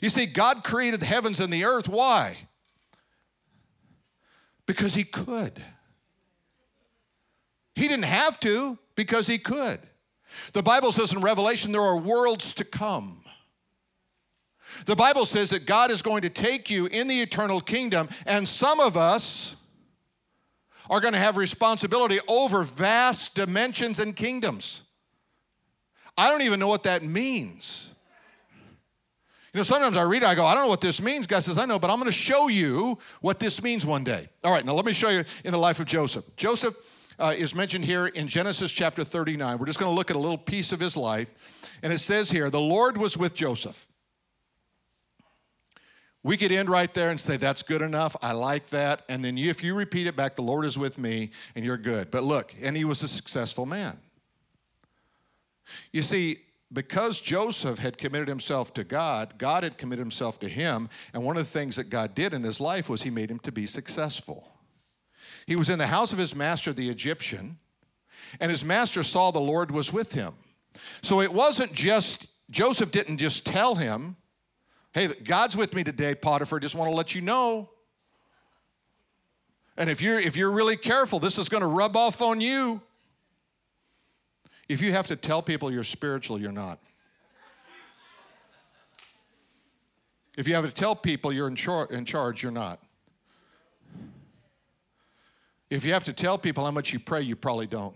You 0.00 0.08
see, 0.08 0.24
God 0.24 0.64
created 0.64 1.00
the 1.00 1.06
heavens 1.06 1.38
and 1.38 1.52
the 1.52 1.66
earth. 1.66 1.86
Why? 1.86 2.38
Because 4.64 4.94
He 4.94 5.04
could. 5.04 5.62
He 7.74 7.88
didn't 7.88 8.06
have 8.06 8.40
to, 8.40 8.78
because 8.96 9.26
he 9.26 9.38
could. 9.38 9.78
The 10.52 10.62
Bible 10.62 10.92
says 10.92 11.12
in 11.12 11.22
Revelation 11.22 11.72
there 11.72 11.82
are 11.82 11.96
worlds 11.96 12.54
to 12.54 12.64
come. 12.64 13.22
The 14.84 14.96
Bible 14.96 15.24
says 15.24 15.50
that 15.50 15.64
God 15.64 15.90
is 15.90 16.02
going 16.02 16.22
to 16.22 16.28
take 16.28 16.68
you 16.68 16.86
in 16.86 17.06
the 17.06 17.20
eternal 17.20 17.60
kingdom, 17.60 18.08
and 18.26 18.46
some 18.46 18.80
of 18.80 18.96
us 18.96 19.56
are 20.90 21.00
going 21.00 21.14
to 21.14 21.18
have 21.18 21.36
responsibility 21.36 22.18
over 22.28 22.62
vast 22.62 23.34
dimensions 23.34 23.98
and 23.98 24.14
kingdoms. 24.14 24.82
I 26.18 26.28
don't 26.28 26.42
even 26.42 26.60
know 26.60 26.68
what 26.68 26.84
that 26.84 27.02
means. 27.02 27.94
You 29.52 29.60
know, 29.60 29.64
sometimes 29.64 29.96
I 29.96 30.02
read 30.02 30.22
it, 30.22 30.26
I 30.26 30.34
go, 30.34 30.44
I 30.44 30.54
don't 30.54 30.64
know 30.64 30.68
what 30.68 30.82
this 30.82 31.00
means. 31.00 31.26
God 31.26 31.42
says, 31.42 31.56
I 31.56 31.64
know, 31.64 31.78
but 31.78 31.90
I'm 31.90 31.96
going 31.96 32.06
to 32.06 32.12
show 32.12 32.48
you 32.48 32.98
what 33.22 33.40
this 33.40 33.62
means 33.62 33.86
one 33.86 34.04
day. 34.04 34.28
All 34.44 34.52
right, 34.52 34.64
now 34.64 34.74
let 34.74 34.84
me 34.84 34.92
show 34.92 35.08
you 35.08 35.24
in 35.44 35.52
the 35.52 35.58
life 35.58 35.80
of 35.80 35.86
Joseph. 35.86 36.36
Joseph 36.36 36.76
uh, 37.18 37.34
is 37.36 37.54
mentioned 37.54 37.84
here 37.84 38.06
in 38.06 38.28
Genesis 38.28 38.70
chapter 38.70 39.04
39. 39.04 39.58
We're 39.58 39.66
just 39.66 39.78
going 39.78 39.90
to 39.90 39.96
look 39.96 40.10
at 40.10 40.16
a 40.16 40.20
little 40.20 40.38
piece 40.38 40.72
of 40.72 40.80
his 40.80 40.96
life. 40.96 41.78
And 41.82 41.92
it 41.92 41.98
says 41.98 42.30
here, 42.30 42.50
the 42.50 42.60
Lord 42.60 42.96
was 42.98 43.16
with 43.16 43.34
Joseph 43.34 43.86
We 46.22 46.36
could 46.36 46.52
end 46.52 46.68
right 46.68 46.92
there 46.92 47.10
and 47.10 47.20
say, 47.20 47.36
That's 47.36 47.62
good 47.62 47.82
enough. 47.82 48.16
I 48.22 48.32
like 48.32 48.66
that. 48.68 49.02
And 49.08 49.24
then 49.24 49.36
you, 49.36 49.50
if 49.50 49.62
you 49.62 49.74
repeat 49.74 50.06
it 50.06 50.16
back, 50.16 50.36
the 50.36 50.42
Lord 50.42 50.64
is 50.64 50.78
with 50.78 50.98
me 50.98 51.30
and 51.54 51.64
you're 51.64 51.76
good. 51.76 52.10
But 52.10 52.24
look, 52.24 52.54
and 52.62 52.76
he 52.76 52.84
was 52.84 53.02
a 53.02 53.08
successful 53.08 53.66
man. 53.66 53.98
You 55.92 56.02
see, 56.02 56.38
because 56.72 57.20
Joseph 57.20 57.78
had 57.78 57.96
committed 57.96 58.28
himself 58.28 58.74
to 58.74 58.84
God, 58.84 59.38
God 59.38 59.62
had 59.62 59.78
committed 59.78 60.02
himself 60.02 60.38
to 60.40 60.48
him. 60.48 60.88
And 61.14 61.24
one 61.24 61.36
of 61.36 61.44
the 61.44 61.50
things 61.50 61.76
that 61.76 61.90
God 61.90 62.14
did 62.14 62.34
in 62.34 62.42
his 62.42 62.60
life 62.60 62.88
was 62.88 63.02
he 63.02 63.10
made 63.10 63.30
him 63.30 63.38
to 63.40 63.52
be 63.52 63.66
successful. 63.66 64.55
He 65.46 65.56
was 65.56 65.70
in 65.70 65.78
the 65.78 65.86
house 65.86 66.12
of 66.12 66.18
his 66.18 66.34
master, 66.34 66.72
the 66.72 66.88
Egyptian, 66.88 67.58
and 68.40 68.50
his 68.50 68.64
master 68.64 69.02
saw 69.02 69.30
the 69.30 69.38
Lord 69.38 69.70
was 69.70 69.92
with 69.92 70.12
him. 70.12 70.34
So 71.02 71.20
it 71.20 71.32
wasn't 71.32 71.72
just, 71.72 72.26
Joseph 72.50 72.90
didn't 72.90 73.18
just 73.18 73.46
tell 73.46 73.76
him, 73.76 74.16
Hey, 74.96 75.08
God's 75.08 75.58
with 75.58 75.74
me 75.74 75.84
today, 75.84 76.14
Potiphar. 76.14 76.58
Just 76.58 76.74
want 76.74 76.90
to 76.90 76.96
let 76.96 77.14
you 77.14 77.20
know. 77.20 77.68
And 79.76 79.90
if 79.90 80.00
you're 80.00 80.18
if 80.18 80.38
you're 80.38 80.50
really 80.50 80.78
careful, 80.78 81.18
this 81.18 81.36
is 81.36 81.50
going 81.50 81.60
to 81.60 81.66
rub 81.66 81.98
off 81.98 82.22
on 82.22 82.40
you. 82.40 82.80
If 84.70 84.80
you 84.80 84.92
have 84.92 85.06
to 85.08 85.16
tell 85.16 85.42
people 85.42 85.70
you're 85.70 85.84
spiritual, 85.84 86.40
you're 86.40 86.50
not. 86.50 86.78
If 90.38 90.48
you 90.48 90.54
have 90.54 90.64
to 90.64 90.72
tell 90.72 90.96
people 90.96 91.30
you're 91.30 91.48
in, 91.48 91.56
char- 91.56 91.88
in 91.90 92.06
charge, 92.06 92.42
you're 92.42 92.50
not. 92.50 92.80
If 95.68 95.84
you 95.84 95.92
have 95.92 96.04
to 96.04 96.12
tell 96.12 96.38
people 96.38 96.64
how 96.64 96.70
much 96.70 96.92
you 96.92 96.98
pray, 96.98 97.22
you 97.22 97.34
probably 97.34 97.66
don't. 97.66 97.94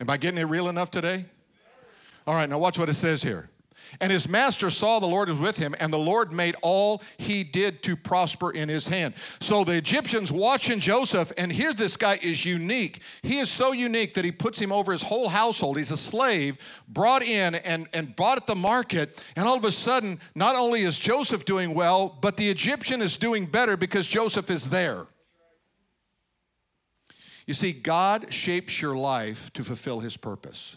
Am 0.00 0.10
I 0.10 0.16
getting 0.16 0.38
it 0.38 0.44
real 0.44 0.68
enough 0.68 0.90
today? 0.90 1.24
All 2.26 2.34
right, 2.34 2.48
now 2.48 2.58
watch 2.58 2.78
what 2.78 2.88
it 2.88 2.94
says 2.94 3.22
here. 3.22 3.48
And 4.00 4.10
his 4.10 4.28
master 4.28 4.70
saw 4.70 4.98
the 4.98 5.06
Lord 5.06 5.28
was 5.28 5.38
with 5.38 5.56
him, 5.56 5.74
and 5.80 5.92
the 5.92 5.98
Lord 5.98 6.32
made 6.32 6.56
all 6.62 7.02
he 7.18 7.44
did 7.44 7.82
to 7.84 7.96
prosper 7.96 8.50
in 8.50 8.68
his 8.68 8.88
hand. 8.88 9.14
So 9.40 9.64
the 9.64 9.74
Egyptians 9.74 10.32
watching 10.32 10.80
Joseph, 10.80 11.32
and 11.36 11.52
here 11.52 11.72
this 11.72 11.96
guy 11.96 12.18
is 12.22 12.44
unique. 12.44 13.00
He 13.22 13.38
is 13.38 13.50
so 13.50 13.72
unique 13.72 14.14
that 14.14 14.24
he 14.24 14.32
puts 14.32 14.58
him 14.58 14.72
over 14.72 14.92
his 14.92 15.02
whole 15.02 15.28
household. 15.28 15.78
He's 15.78 15.90
a 15.90 15.96
slave 15.96 16.58
brought 16.88 17.22
in 17.22 17.54
and, 17.56 17.88
and 17.92 18.14
bought 18.16 18.38
at 18.38 18.46
the 18.46 18.54
market. 18.54 19.22
And 19.36 19.46
all 19.46 19.56
of 19.56 19.64
a 19.64 19.72
sudden, 19.72 20.20
not 20.34 20.56
only 20.56 20.82
is 20.82 20.98
Joseph 20.98 21.44
doing 21.44 21.74
well, 21.74 22.16
but 22.20 22.36
the 22.36 22.48
Egyptian 22.48 23.02
is 23.02 23.16
doing 23.16 23.46
better 23.46 23.76
because 23.76 24.06
Joseph 24.06 24.50
is 24.50 24.70
there. 24.70 25.06
You 27.46 27.54
see, 27.54 27.72
God 27.72 28.32
shapes 28.32 28.80
your 28.80 28.96
life 28.96 29.52
to 29.52 29.62
fulfill 29.62 30.00
his 30.00 30.16
purpose. 30.16 30.76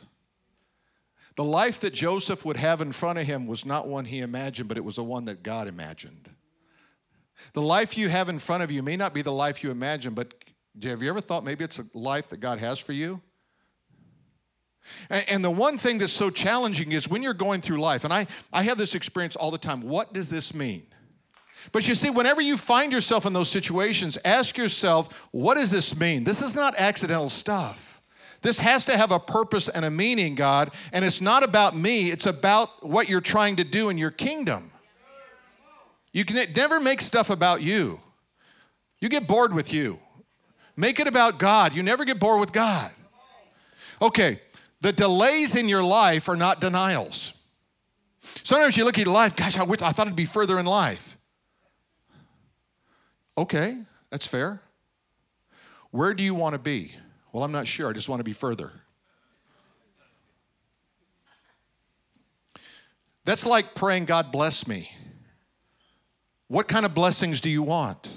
The 1.37 1.43
life 1.43 1.79
that 1.81 1.93
Joseph 1.93 2.43
would 2.45 2.57
have 2.57 2.81
in 2.81 2.91
front 2.91 3.19
of 3.19 3.27
him 3.27 3.45
was 3.45 3.63
not 3.63 3.87
one 3.87 4.05
he 4.05 4.19
imagined, 4.19 4.67
but 4.67 4.77
it 4.77 4.83
was 4.83 4.95
the 4.95 5.03
one 5.03 5.25
that 5.25 5.43
God 5.43 5.67
imagined. 5.67 6.31
The 7.53 7.61
life 7.61 7.95
you 7.95 8.09
have 8.09 8.27
in 8.27 8.39
front 8.39 8.63
of 8.63 8.71
you 8.71 8.81
may 8.81 8.97
not 8.97 9.13
be 9.13 9.21
the 9.21 9.31
life 9.31 9.63
you 9.63 9.69
imagine, 9.69 10.15
but 10.15 10.33
have 10.81 11.03
you 11.03 11.09
ever 11.09 11.21
thought 11.21 11.45
maybe 11.45 11.63
it's 11.63 11.77
a 11.77 11.85
life 11.93 12.27
that 12.29 12.39
God 12.39 12.57
has 12.57 12.79
for 12.79 12.91
you? 12.91 13.21
And, 15.09 15.43
the 15.43 15.51
one 15.51 15.77
thing 15.77 15.99
that's 15.99 16.13
so 16.13 16.29
challenging 16.29 16.91
is 16.91 17.09
when 17.09 17.21
you're 17.21 17.33
going 17.33 17.61
through 17.61 17.81
life, 17.81 18.03
and 18.03 18.13
I, 18.13 18.25
I 18.51 18.63
have 18.63 18.77
this 18.77 18.95
experience 18.95 19.35
all 19.35 19.51
the 19.51 19.57
time 19.57 19.81
what 19.81 20.13
does 20.13 20.29
this 20.29 20.55
mean? 20.55 20.87
But 21.71 21.87
you 21.87 21.93
see, 21.93 22.09
whenever 22.09 22.41
you 22.41 22.57
find 22.57 22.91
yourself 22.91 23.25
in 23.25 23.33
those 23.33 23.49
situations, 23.49 24.17
ask 24.25 24.57
yourself, 24.57 25.27
what 25.31 25.55
does 25.55 25.69
this 25.69 25.95
mean? 25.99 26.23
This 26.23 26.41
is 26.41 26.55
not 26.55 26.73
accidental 26.77 27.29
stuff. 27.29 27.86
This 28.41 28.59
has 28.59 28.85
to 28.85 28.95
have 28.97 29.11
a 29.11 29.19
purpose 29.19 29.67
and 29.67 29.83
a 29.83 29.89
meaning, 29.89 30.35
God, 30.35 30.71
and 30.93 31.03
it's 31.03 31.21
not 31.21 31.43
about 31.43 31.75
me, 31.75 32.11
it's 32.11 32.25
about 32.25 32.85
what 32.87 33.09
you're 33.09 33.21
trying 33.21 33.55
to 33.57 33.63
do 33.63 33.89
in 33.89 33.97
your 33.97 34.11
kingdom. 34.11 34.71
You 36.13 36.25
can 36.25 36.51
never 36.55 36.79
make 36.79 37.01
stuff 37.01 37.29
about 37.29 37.61
you. 37.61 37.99
You 38.99 39.09
get 39.09 39.27
bored 39.27 39.53
with 39.53 39.73
you. 39.73 39.99
Make 40.75 40.99
it 40.99 41.07
about 41.07 41.39
God. 41.39 41.75
You 41.75 41.83
never 41.83 42.05
get 42.05 42.19
bored 42.19 42.39
with 42.39 42.51
God. 42.51 42.91
Okay, 44.01 44.39
the 44.81 44.91
delays 44.91 45.55
in 45.55 45.67
your 45.67 45.83
life 45.83 46.29
are 46.29 46.35
not 46.35 46.61
denials. 46.61 47.33
Sometimes 48.43 48.77
you 48.77 48.83
look 48.83 48.97
at 48.97 49.05
your 49.05 49.13
life, 49.13 49.35
gosh, 49.35 49.57
I, 49.57 49.63
wish, 49.63 49.81
I 49.81 49.89
thought 49.89 50.07
it'd 50.07 50.15
be 50.15 50.25
further 50.25 50.59
in 50.59 50.65
life. 50.65 51.17
Okay, 53.37 53.77
that's 54.09 54.25
fair. 54.25 54.61
Where 55.91 56.13
do 56.13 56.23
you 56.23 56.35
want 56.35 56.53
to 56.53 56.59
be? 56.59 56.93
Well, 57.37 57.43
I'm 57.43 57.51
not 57.51 57.67
sure. 57.67 57.87
I 57.87 57.93
just 57.93 58.09
want 58.09 58.19
to 58.19 58.23
be 58.23 58.33
further. 58.33 58.71
That's 63.25 63.45
like 63.45 63.75
praying, 63.75 64.05
God 64.05 64.31
bless 64.31 64.67
me. 64.67 64.89
What 66.47 66.67
kind 66.67 66.83
of 66.83 66.95
blessings 66.95 67.39
do 67.39 67.51
you 67.51 67.61
want? 67.61 68.11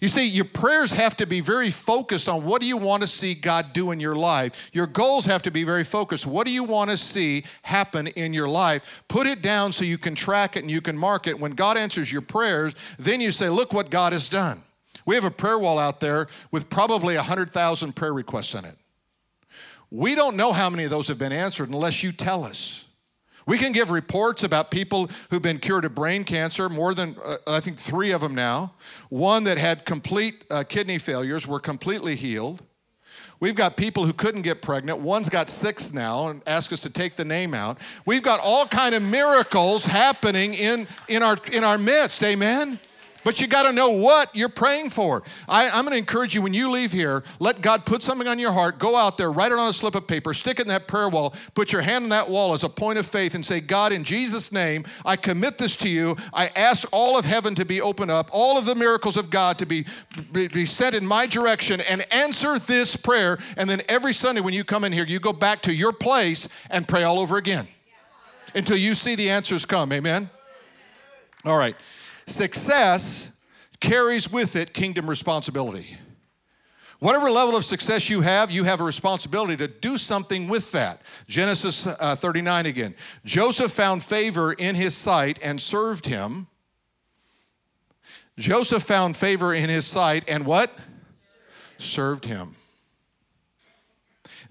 You 0.00 0.08
see, 0.08 0.26
your 0.26 0.46
prayers 0.46 0.92
have 0.92 1.14
to 1.18 1.26
be 1.26 1.42
very 1.42 1.68
focused 1.70 2.26
on 2.26 2.46
what 2.46 2.62
do 2.62 2.66
you 2.66 2.78
want 2.78 3.02
to 3.02 3.06
see 3.06 3.34
God 3.34 3.74
do 3.74 3.90
in 3.90 4.00
your 4.00 4.14
life. 4.14 4.70
Your 4.72 4.86
goals 4.86 5.26
have 5.26 5.42
to 5.42 5.50
be 5.50 5.62
very 5.62 5.84
focused. 5.84 6.26
What 6.26 6.46
do 6.46 6.54
you 6.54 6.64
want 6.64 6.90
to 6.90 6.96
see 6.96 7.44
happen 7.64 8.06
in 8.06 8.32
your 8.32 8.48
life? 8.48 9.04
Put 9.08 9.26
it 9.26 9.42
down 9.42 9.74
so 9.74 9.84
you 9.84 9.98
can 9.98 10.14
track 10.14 10.56
it 10.56 10.60
and 10.60 10.70
you 10.70 10.80
can 10.80 10.96
mark 10.96 11.26
it. 11.26 11.38
When 11.38 11.52
God 11.52 11.76
answers 11.76 12.10
your 12.10 12.22
prayers, 12.22 12.74
then 12.98 13.20
you 13.20 13.30
say, 13.30 13.50
Look 13.50 13.74
what 13.74 13.90
God 13.90 14.14
has 14.14 14.30
done. 14.30 14.62
We 15.06 15.14
have 15.14 15.24
a 15.24 15.30
prayer 15.30 15.58
wall 15.58 15.78
out 15.78 16.00
there 16.00 16.26
with 16.50 16.68
probably 16.68 17.14
100,000 17.14 17.96
prayer 17.96 18.12
requests 18.12 18.54
in 18.54 18.64
it. 18.64 18.76
We 19.90 20.14
don't 20.16 20.36
know 20.36 20.52
how 20.52 20.68
many 20.68 20.84
of 20.84 20.90
those 20.90 21.08
have 21.08 21.18
been 21.18 21.32
answered 21.32 21.68
unless 21.70 22.02
you 22.02 22.12
tell 22.12 22.44
us. 22.44 22.86
We 23.46 23.58
can 23.58 23.70
give 23.70 23.90
reports 23.90 24.42
about 24.42 24.72
people 24.72 25.08
who've 25.30 25.40
been 25.40 25.58
cured 25.58 25.84
of 25.84 25.94
brain 25.94 26.24
cancer, 26.24 26.68
more 26.68 26.92
than, 26.92 27.16
uh, 27.24 27.36
I 27.46 27.60
think, 27.60 27.78
three 27.78 28.10
of 28.10 28.20
them 28.20 28.34
now. 28.34 28.72
One 29.08 29.44
that 29.44 29.56
had 29.56 29.84
complete 29.84 30.44
uh, 30.50 30.64
kidney 30.68 30.98
failures 30.98 31.46
were 31.46 31.60
completely 31.60 32.16
healed. 32.16 32.60
We've 33.38 33.54
got 33.54 33.76
people 33.76 34.04
who 34.04 34.12
couldn't 34.12 34.42
get 34.42 34.62
pregnant. 34.62 34.98
One's 34.98 35.28
got 35.28 35.48
six 35.48 35.92
now 35.92 36.28
and 36.28 36.42
asked 36.48 36.72
us 36.72 36.80
to 36.80 36.90
take 36.90 37.14
the 37.14 37.24
name 37.24 37.54
out. 37.54 37.78
We've 38.04 38.22
got 38.22 38.40
all 38.40 38.66
kind 38.66 38.96
of 38.96 39.02
miracles 39.02 39.84
happening 39.84 40.54
in, 40.54 40.88
in, 41.06 41.22
our, 41.22 41.36
in 41.52 41.62
our 41.62 41.78
midst. 41.78 42.24
Amen? 42.24 42.80
But 43.26 43.40
you 43.40 43.48
got 43.48 43.64
to 43.64 43.72
know 43.72 43.88
what 43.88 44.30
you're 44.36 44.48
praying 44.48 44.90
for. 44.90 45.24
I, 45.48 45.64
am 45.64 45.84
going 45.84 45.94
to 45.94 45.98
encourage 45.98 46.32
you 46.32 46.42
when 46.42 46.54
you 46.54 46.70
leave 46.70 46.92
here, 46.92 47.24
let 47.40 47.60
God 47.60 47.84
put 47.84 48.04
something 48.04 48.28
on 48.28 48.38
your 48.38 48.52
heart. 48.52 48.78
Go 48.78 48.94
out 48.94 49.18
there, 49.18 49.32
write 49.32 49.50
it 49.50 49.58
on 49.58 49.68
a 49.68 49.72
slip 49.72 49.96
of 49.96 50.06
paper, 50.06 50.32
stick 50.32 50.60
it 50.60 50.62
in 50.62 50.68
that 50.68 50.86
prayer 50.86 51.08
wall, 51.08 51.34
put 51.56 51.72
your 51.72 51.82
hand 51.82 52.04
on 52.04 52.10
that 52.10 52.30
wall 52.30 52.54
as 52.54 52.62
a 52.62 52.68
point 52.68 53.00
of 53.00 53.04
faith, 53.04 53.34
and 53.34 53.44
say, 53.44 53.58
God, 53.58 53.90
in 53.90 54.04
Jesus' 54.04 54.52
name, 54.52 54.84
I 55.04 55.16
commit 55.16 55.58
this 55.58 55.76
to 55.78 55.88
you. 55.88 56.14
I 56.32 56.52
ask 56.54 56.86
all 56.92 57.18
of 57.18 57.24
heaven 57.24 57.56
to 57.56 57.64
be 57.64 57.80
opened 57.80 58.12
up, 58.12 58.28
all 58.30 58.58
of 58.58 58.64
the 58.64 58.76
miracles 58.76 59.16
of 59.16 59.28
God 59.28 59.58
to 59.58 59.66
be, 59.66 59.86
be, 60.30 60.46
be 60.46 60.64
sent 60.64 60.94
in 60.94 61.04
my 61.04 61.26
direction, 61.26 61.80
and 61.80 62.06
answer 62.12 62.60
this 62.60 62.94
prayer. 62.94 63.38
And 63.56 63.68
then 63.68 63.82
every 63.88 64.12
Sunday 64.12 64.40
when 64.40 64.54
you 64.54 64.62
come 64.62 64.84
in 64.84 64.92
here, 64.92 65.04
you 65.04 65.18
go 65.18 65.32
back 65.32 65.62
to 65.62 65.74
your 65.74 65.92
place 65.92 66.48
and 66.70 66.86
pray 66.86 67.02
all 67.02 67.18
over 67.18 67.38
again 67.38 67.66
until 68.54 68.76
you 68.76 68.94
see 68.94 69.16
the 69.16 69.30
answers 69.30 69.66
come. 69.66 69.90
Amen? 69.90 70.30
All 71.44 71.58
right. 71.58 71.74
Success 72.26 73.30
carries 73.80 74.30
with 74.30 74.56
it 74.56 74.72
kingdom 74.72 75.08
responsibility. 75.08 75.96
Whatever 76.98 77.30
level 77.30 77.56
of 77.56 77.64
success 77.64 78.08
you 78.08 78.22
have, 78.22 78.50
you 78.50 78.64
have 78.64 78.80
a 78.80 78.84
responsibility 78.84 79.56
to 79.58 79.68
do 79.68 79.98
something 79.98 80.48
with 80.48 80.72
that. 80.72 81.02
Genesis 81.28 81.86
uh, 81.86 82.16
39 82.16 82.66
again. 82.66 82.94
Joseph 83.24 83.70
found 83.70 84.02
favor 84.02 84.52
in 84.52 84.74
his 84.74 84.94
sight 84.96 85.38
and 85.42 85.60
served 85.60 86.06
him. 86.06 86.46
Joseph 88.38 88.82
found 88.82 89.16
favor 89.16 89.52
in 89.52 89.68
his 89.68 89.86
sight 89.86 90.24
and 90.26 90.46
what? 90.46 90.70
Served 91.78 92.24
him. 92.24 92.56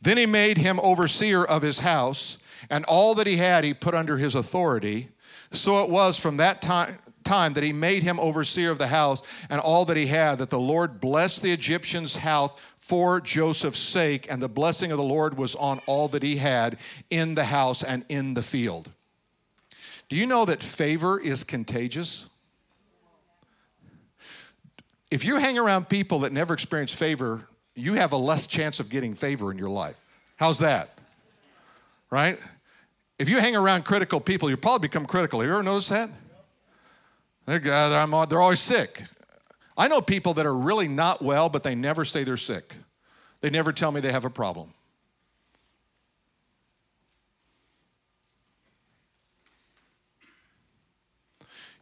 Then 0.01 0.17
he 0.17 0.27
made 0.27 0.59
him 0.59 0.79
overseer 0.81 1.43
of 1.43 1.63
his 1.63 1.79
house, 1.79 2.37
and 2.69 2.85
all 2.85 3.15
that 3.15 3.25
he 3.25 3.37
had 3.37 3.63
he 3.63 3.73
put 3.73 3.95
under 3.95 4.17
his 4.17 4.35
authority. 4.35 5.09
So 5.51 5.83
it 5.83 5.89
was 5.89 6.19
from 6.19 6.37
that 6.37 6.61
time 6.61 6.99
time 7.25 7.53
that 7.53 7.63
he 7.63 7.73
made 7.73 8.03
him 8.03 8.19
overseer 8.19 8.71
of 8.71 8.77
the 8.77 8.87
house 8.87 9.21
and 9.49 9.59
all 9.59 9.83
that 9.85 9.97
he 9.97 10.07
had, 10.07 10.37
that 10.37 10.49
the 10.49 10.59
Lord 10.59 11.01
blessed 11.01 11.41
the 11.41 11.51
Egyptian's 11.51 12.17
house 12.17 12.51
for 12.77 13.19
Joseph's 13.19 13.79
sake, 13.79 14.27
and 14.29 14.41
the 14.41 14.47
blessing 14.47 14.91
of 14.91 14.97
the 14.97 15.03
Lord 15.03 15.37
was 15.37 15.55
on 15.55 15.81
all 15.87 16.07
that 16.09 16.21
he 16.21 16.37
had 16.37 16.77
in 17.09 17.35
the 17.35 17.45
house 17.45 17.83
and 17.83 18.05
in 18.09 18.35
the 18.35 18.43
field. 18.43 18.91
Do 20.07 20.15
you 20.15 20.27
know 20.27 20.45
that 20.45 20.61
favor 20.61 21.19
is 21.19 21.43
contagious? 21.43 22.29
If 25.09 25.25
you 25.25 25.37
hang 25.37 25.57
around 25.57 25.89
people 25.89 26.19
that 26.19 26.31
never 26.31 26.53
experience 26.53 26.93
favor, 26.93 27.47
you 27.73 27.93
have 27.95 28.11
a 28.11 28.17
less 28.17 28.45
chance 28.45 28.79
of 28.79 28.89
getting 28.89 29.15
favor 29.15 29.51
in 29.51 29.57
your 29.57 29.69
life. 29.69 29.99
How's 30.35 30.59
that? 30.59 30.99
Right? 32.11 32.37
If 33.17 33.29
you 33.29 33.39
hang 33.39 33.55
around 33.55 33.83
critical 33.83 34.19
people, 34.19 34.49
you 34.49 34.57
probably 34.57 34.87
become 34.87 35.05
critical. 35.05 35.39
Have 35.39 35.47
you 35.47 35.53
ever 35.53 35.63
noticed 35.63 35.89
that? 35.89 36.09
They're, 37.45 37.61
uh, 37.65 38.05
uh, 38.05 38.25
they're 38.25 38.41
always 38.41 38.59
sick. 38.59 39.03
I 39.77 39.87
know 39.87 40.01
people 40.01 40.33
that 40.35 40.45
are 40.45 40.55
really 40.55 40.87
not 40.87 41.21
well, 41.21 41.49
but 41.49 41.63
they 41.63 41.75
never 41.75 42.05
say 42.05 42.23
they're 42.23 42.37
sick. 42.37 42.75
They 43.41 43.49
never 43.49 43.71
tell 43.71 43.91
me 43.91 44.01
they 44.01 44.11
have 44.11 44.25
a 44.25 44.29
problem. 44.29 44.73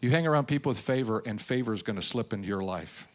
You 0.02 0.10
hang 0.10 0.28
around 0.28 0.50
people 0.50 0.72
with 0.72 0.80
favor, 0.80 1.24
and 1.26 1.42
favor 1.42 1.72
is 1.72 1.82
going 1.82 1.96
to 1.96 2.02
slip 2.02 2.34
into 2.34 2.46
your 2.46 2.62
life. 2.62 3.08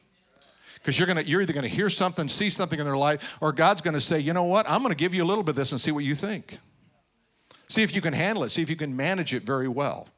Because 0.77 0.99
you're, 0.99 1.07
gonna, 1.07 1.21
you're 1.21 1.43
either 1.43 1.53
going 1.53 1.69
to 1.69 1.69
hear 1.69 1.91
something, 1.91 2.29
see 2.29 2.49
something 2.49 2.79
in 2.79 2.87
their 2.87 2.97
life, 2.97 3.37
or 3.43 3.53
God's 3.53 3.83
going 3.83 3.93
to 3.93 4.01
say, 4.01 4.21
you 4.21 4.33
know 4.33 4.45
what? 4.45 4.65
I'm 4.67 4.81
going 4.81 4.93
to 4.93 4.97
give 4.97 5.13
you 5.13 5.23
a 5.23 5.27
little 5.27 5.43
bit 5.43 5.51
of 5.51 5.57
this 5.57 5.73
and 5.73 5.81
see 5.81 5.91
what 5.91 6.05
you 6.05 6.15
think. 6.15 6.57
See 7.69 7.83
if 7.83 7.95
you 7.95 8.01
can 8.01 8.15
handle 8.15 8.45
it, 8.45 8.51
see 8.51 8.63
if 8.63 8.71
you 8.71 8.77
can 8.77 8.97
manage 8.97 9.35
it 9.35 9.43
very 9.43 9.69
well. 9.69 10.09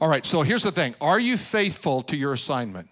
All 0.00 0.10
right, 0.10 0.26
so 0.26 0.42
here's 0.42 0.62
the 0.62 0.72
thing 0.72 0.94
Are 1.00 1.20
you 1.20 1.36
faithful 1.36 2.02
to 2.02 2.16
your 2.16 2.32
assignment? 2.32 2.88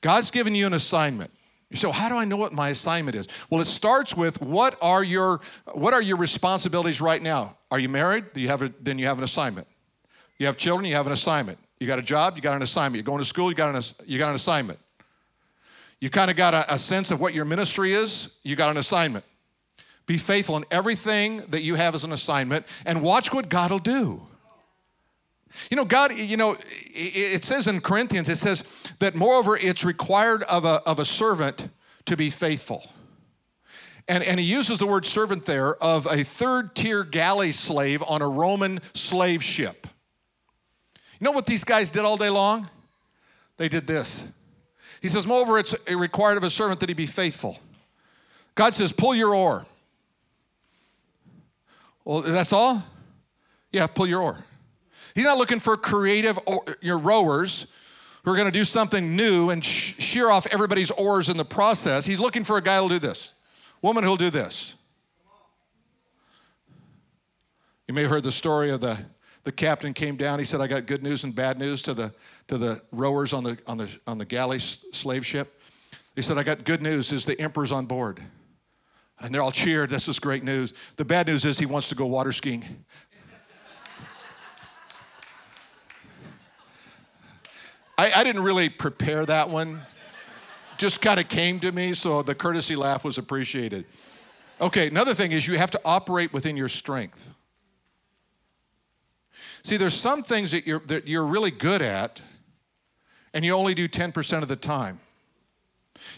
God's 0.00 0.30
given 0.30 0.54
you 0.54 0.66
an 0.66 0.74
assignment. 0.74 1.30
So 1.74 1.92
how 1.92 2.08
do 2.08 2.16
I 2.16 2.24
know 2.24 2.36
what 2.36 2.52
my 2.52 2.70
assignment 2.70 3.14
is? 3.14 3.28
Well, 3.50 3.60
it 3.60 3.66
starts 3.66 4.16
with 4.16 4.40
what 4.40 4.76
are 4.80 5.04
your 5.04 5.40
what 5.74 5.92
are 5.92 6.00
your 6.00 6.16
responsibilities 6.16 7.00
right 7.00 7.20
now? 7.20 7.56
Are 7.70 7.78
you 7.78 7.88
married? 7.88 8.24
You 8.34 8.48
a, 8.50 8.72
then 8.80 8.98
you 8.98 9.06
have 9.06 9.18
an 9.18 9.24
assignment. 9.24 9.66
You 10.38 10.46
have 10.46 10.56
children, 10.56 10.86
you 10.86 10.94
have 10.94 11.06
an 11.06 11.12
assignment. 11.12 11.58
You 11.78 11.86
got 11.86 11.98
a 11.98 12.02
job, 12.02 12.36
you 12.36 12.42
got 12.42 12.56
an 12.56 12.62
assignment. 12.62 12.96
You're 12.96 13.10
going 13.10 13.18
to 13.18 13.24
school, 13.24 13.50
you 13.50 13.54
got 13.54 13.74
an, 13.74 13.82
you 14.06 14.18
got 14.18 14.30
an 14.30 14.36
assignment. 14.36 14.78
You 16.00 16.10
kind 16.10 16.30
of 16.30 16.36
got 16.36 16.54
a, 16.54 16.74
a 16.74 16.78
sense 16.78 17.10
of 17.10 17.20
what 17.20 17.34
your 17.34 17.44
ministry 17.44 17.92
is, 17.92 18.36
you 18.44 18.56
got 18.56 18.70
an 18.70 18.76
assignment. 18.76 19.24
Be 20.06 20.16
faithful 20.16 20.56
in 20.56 20.64
everything 20.70 21.38
that 21.48 21.62
you 21.62 21.74
have 21.74 21.94
as 21.94 22.04
an 22.04 22.12
assignment 22.12 22.64
and 22.86 23.02
watch 23.02 23.32
what 23.32 23.48
God 23.48 23.70
will 23.70 23.78
do. 23.78 24.22
You 25.70 25.76
know, 25.76 25.84
God, 25.84 26.12
you 26.12 26.36
know, 26.36 26.56
it 26.94 27.42
says 27.42 27.66
in 27.66 27.80
Corinthians, 27.80 28.28
it 28.28 28.36
says 28.36 28.64
that 28.98 29.14
moreover, 29.14 29.56
it's 29.56 29.84
required 29.84 30.42
of 30.44 30.64
a, 30.64 30.82
of 30.86 30.98
a 30.98 31.04
servant 31.04 31.68
to 32.06 32.16
be 32.16 32.30
faithful. 32.30 32.84
And, 34.08 34.24
and 34.24 34.40
he 34.40 34.46
uses 34.46 34.78
the 34.78 34.86
word 34.86 35.04
servant 35.04 35.44
there 35.44 35.74
of 35.76 36.06
a 36.06 36.24
third 36.24 36.74
tier 36.74 37.04
galley 37.04 37.52
slave 37.52 38.02
on 38.08 38.22
a 38.22 38.28
Roman 38.28 38.80
slave 38.94 39.42
ship. 39.42 39.86
You 41.20 41.24
know 41.24 41.32
what 41.32 41.46
these 41.46 41.64
guys 41.64 41.90
did 41.90 42.04
all 42.04 42.16
day 42.16 42.30
long? 42.30 42.68
They 43.58 43.68
did 43.68 43.86
this. 43.86 44.26
He 45.02 45.08
says, 45.08 45.26
Moreover, 45.26 45.58
it's 45.58 45.74
required 45.90 46.38
of 46.38 46.44
a 46.44 46.50
servant 46.50 46.80
that 46.80 46.88
he 46.88 46.94
be 46.94 47.06
faithful. 47.06 47.58
God 48.54 48.74
says, 48.74 48.92
Pull 48.92 49.14
your 49.14 49.34
oar. 49.34 49.66
Well, 52.04 52.22
that's 52.22 52.52
all? 52.52 52.82
Yeah, 53.70 53.86
pull 53.86 54.06
your 54.06 54.22
oar. 54.22 54.44
He's 55.14 55.24
not 55.24 55.38
looking 55.38 55.58
for 55.58 55.76
creative 55.76 56.38
your 56.80 56.98
rowers 56.98 57.66
who 58.24 58.32
are 58.32 58.36
going 58.36 58.46
to 58.46 58.58
do 58.58 58.64
something 58.64 59.16
new 59.16 59.50
and 59.50 59.64
shear 59.64 60.30
off 60.30 60.46
everybody's 60.52 60.90
oars 60.90 61.28
in 61.28 61.36
the 61.36 61.44
process. 61.44 62.04
He's 62.04 62.20
looking 62.20 62.44
for 62.44 62.58
a 62.58 62.62
guy 62.62 62.78
who'll 62.78 62.88
do 62.88 62.98
this, 62.98 63.32
woman 63.80 64.04
who'll 64.04 64.16
do 64.16 64.30
this. 64.30 64.74
You 67.86 67.94
may 67.94 68.02
have 68.02 68.10
heard 68.10 68.22
the 68.22 68.32
story 68.32 68.70
of 68.70 68.80
the, 68.80 68.98
the 69.44 69.52
captain 69.52 69.94
came 69.94 70.16
down. 70.16 70.38
He 70.38 70.44
said, 70.44 70.60
I 70.60 70.66
got 70.66 70.84
good 70.84 71.02
news 71.02 71.24
and 71.24 71.34
bad 71.34 71.58
news 71.58 71.82
to 71.84 71.94
the, 71.94 72.12
to 72.48 72.58
the 72.58 72.82
rowers 72.92 73.32
on 73.32 73.44
the, 73.44 73.58
on, 73.66 73.78
the, 73.78 73.98
on 74.06 74.18
the 74.18 74.26
galley 74.26 74.58
slave 74.58 75.24
ship. 75.24 75.58
He 76.14 76.20
said, 76.20 76.36
I 76.36 76.42
got 76.42 76.64
good 76.64 76.82
news 76.82 77.12
is 77.12 77.24
the 77.24 77.40
emperor's 77.40 77.72
on 77.72 77.86
board. 77.86 78.20
And 79.20 79.34
they're 79.34 79.42
all 79.42 79.50
cheered. 79.50 79.88
This 79.88 80.06
is 80.06 80.18
great 80.18 80.44
news. 80.44 80.74
The 80.96 81.04
bad 81.04 81.28
news 81.28 81.44
is 81.44 81.58
he 81.58 81.66
wants 81.66 81.88
to 81.88 81.94
go 81.94 82.06
water 82.06 82.30
skiing. 82.30 82.84
I, 87.98 88.12
I 88.14 88.24
didn't 88.24 88.44
really 88.44 88.68
prepare 88.68 89.26
that 89.26 89.50
one. 89.50 89.80
Just 90.78 91.02
kind 91.02 91.18
of 91.18 91.28
came 91.28 91.58
to 91.60 91.72
me, 91.72 91.92
so 91.92 92.22
the 92.22 92.34
courtesy 92.34 92.76
laugh 92.76 93.04
was 93.04 93.18
appreciated. 93.18 93.84
Okay, 94.60 94.86
another 94.86 95.14
thing 95.14 95.32
is 95.32 95.48
you 95.48 95.58
have 95.58 95.72
to 95.72 95.80
operate 95.84 96.32
within 96.32 96.56
your 96.56 96.68
strength. 96.68 97.34
See, 99.64 99.76
there's 99.76 99.94
some 99.94 100.22
things 100.22 100.52
that 100.52 100.66
you're, 100.66 100.78
that 100.86 101.08
you're 101.08 101.26
really 101.26 101.50
good 101.50 101.82
at, 101.82 102.22
and 103.34 103.44
you 103.44 103.52
only 103.52 103.74
do 103.74 103.88
10% 103.88 104.42
of 104.42 104.48
the 104.48 104.56
time. 104.56 105.00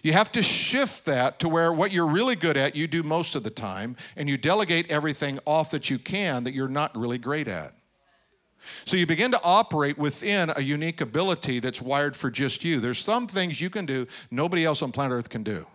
You 0.02 0.12
have 0.12 0.30
to 0.32 0.42
shift 0.42 1.06
that 1.06 1.38
to 1.40 1.48
where 1.48 1.72
what 1.72 1.92
you're 1.92 2.06
really 2.06 2.36
good 2.36 2.58
at, 2.58 2.76
you 2.76 2.86
do 2.86 3.02
most 3.02 3.34
of 3.34 3.42
the 3.42 3.50
time, 3.50 3.96
and 4.14 4.28
you 4.28 4.36
delegate 4.36 4.90
everything 4.90 5.38
off 5.46 5.70
that 5.70 5.88
you 5.88 5.98
can 5.98 6.44
that 6.44 6.52
you're 6.52 6.68
not 6.68 6.94
really 6.94 7.18
great 7.18 7.48
at. 7.48 7.72
So 8.84 8.96
you 8.96 9.06
begin 9.06 9.30
to 9.32 9.40
operate 9.42 9.98
within 9.98 10.52
a 10.54 10.62
unique 10.62 11.00
ability 11.00 11.60
that's 11.60 11.80
wired 11.80 12.16
for 12.16 12.30
just 12.30 12.64
you. 12.64 12.80
There's 12.80 12.98
some 12.98 13.26
things 13.26 13.60
you 13.60 13.70
can 13.70 13.86
do 13.86 14.06
nobody 14.30 14.64
else 14.64 14.82
on 14.82 14.92
planet 14.92 15.16
Earth 15.16 15.28
can 15.28 15.42
do. 15.42 15.66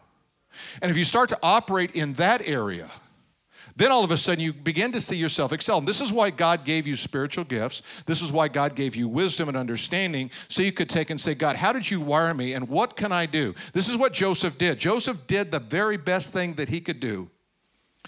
And 0.81 0.89
if 0.91 0.97
you 0.97 1.03
start 1.03 1.29
to 1.29 1.39
operate 1.43 1.91
in 1.91 2.13
that 2.13 2.47
area, 2.47 2.89
then 3.75 3.91
all 3.91 4.05
of 4.05 4.11
a 4.11 4.17
sudden 4.17 4.41
you 4.41 4.53
begin 4.53 4.93
to 4.93 5.01
see 5.01 5.17
yourself 5.17 5.51
excel. 5.51 5.79
And 5.79 5.87
this 5.87 5.99
is 5.99 6.13
why 6.13 6.29
God 6.29 6.63
gave 6.63 6.87
you 6.87 6.95
spiritual 6.95 7.43
gifts. 7.43 7.81
This 8.05 8.21
is 8.21 8.31
why 8.31 8.47
God 8.47 8.75
gave 8.75 8.95
you 8.95 9.09
wisdom 9.09 9.49
and 9.49 9.57
understanding 9.57 10.31
so 10.47 10.61
you 10.61 10.71
could 10.71 10.89
take 10.89 11.09
and 11.09 11.19
say, 11.19 11.33
God, 11.33 11.57
how 11.57 11.73
did 11.73 11.89
you 11.89 11.99
wire 11.99 12.33
me 12.33 12.53
and 12.53 12.69
what 12.69 12.95
can 12.95 13.11
I 13.11 13.25
do? 13.25 13.53
This 13.73 13.89
is 13.89 13.97
what 13.97 14.13
Joseph 14.13 14.57
did. 14.57 14.79
Joseph 14.79 15.27
did 15.27 15.51
the 15.51 15.59
very 15.59 15.97
best 15.97 16.31
thing 16.31 16.53
that 16.53 16.69
he 16.69 16.79
could 16.79 17.01
do. 17.01 17.29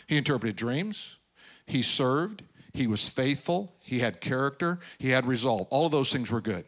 He 0.08 0.18
interpreted 0.18 0.56
dreams, 0.56 1.18
he 1.66 1.82
served, 1.82 2.44
he 2.78 2.88
was 2.88 3.10
faithful, 3.10 3.74
he 3.82 4.00
had 4.00 4.22
character, 4.22 4.80
he 5.00 5.10
had 5.10 5.26
resolve. 5.26 5.68
All 5.70 5.88
of 5.88 5.92
those 5.92 6.12
things 6.12 6.32
were 6.32 6.42
good. 6.42 6.64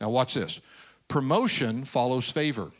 Now, 0.00 0.10
watch 0.10 0.34
this 0.34 0.60
promotion 1.08 1.84
follows 1.84 2.30
favor. 2.30 2.72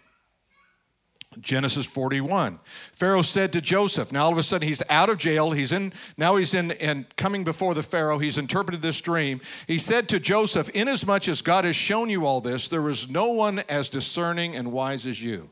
Genesis 1.41 1.87
41. 1.87 2.61
Pharaoh 2.93 3.23
said 3.23 3.55
to 3.55 3.61
Joseph, 3.61 4.13
now 4.13 4.25
all 4.25 4.33
of 4.33 4.39
a 4.39 4.43
sudden 4.43 4.69
he's 4.69 4.83
out 4.91 5.09
of 5.09 5.17
jail. 5.17 5.51
He's 5.53 5.73
in, 5.73 5.95
now 6.19 6.37
he's 6.37 6.53
in 6.53 6.73
and 6.73 7.05
coming 7.17 7.43
before 7.43 7.75
the 7.75 7.83
Pharaoh. 7.83 8.19
He's 8.19 8.37
interpreted 8.37 8.83
this 8.83 9.01
dream. 9.01 9.41
He 9.67 9.79
said 9.79 10.11
to 10.11 10.21
Joseph, 10.21 10.69
Inasmuch 10.71 11.29
as 11.29 11.41
God 11.41 11.65
has 11.65 11.75
shown 11.75 12.11
you 12.11 12.27
all 12.27 12.43
this, 12.43 12.69
there 12.69 12.89
is 12.89 13.11
no 13.11 13.29
one 13.33 13.63
as 13.69 13.89
discerning 13.89 14.55
and 14.55 14.73
wise 14.73 15.07
as 15.07 15.23
you. 15.23 15.51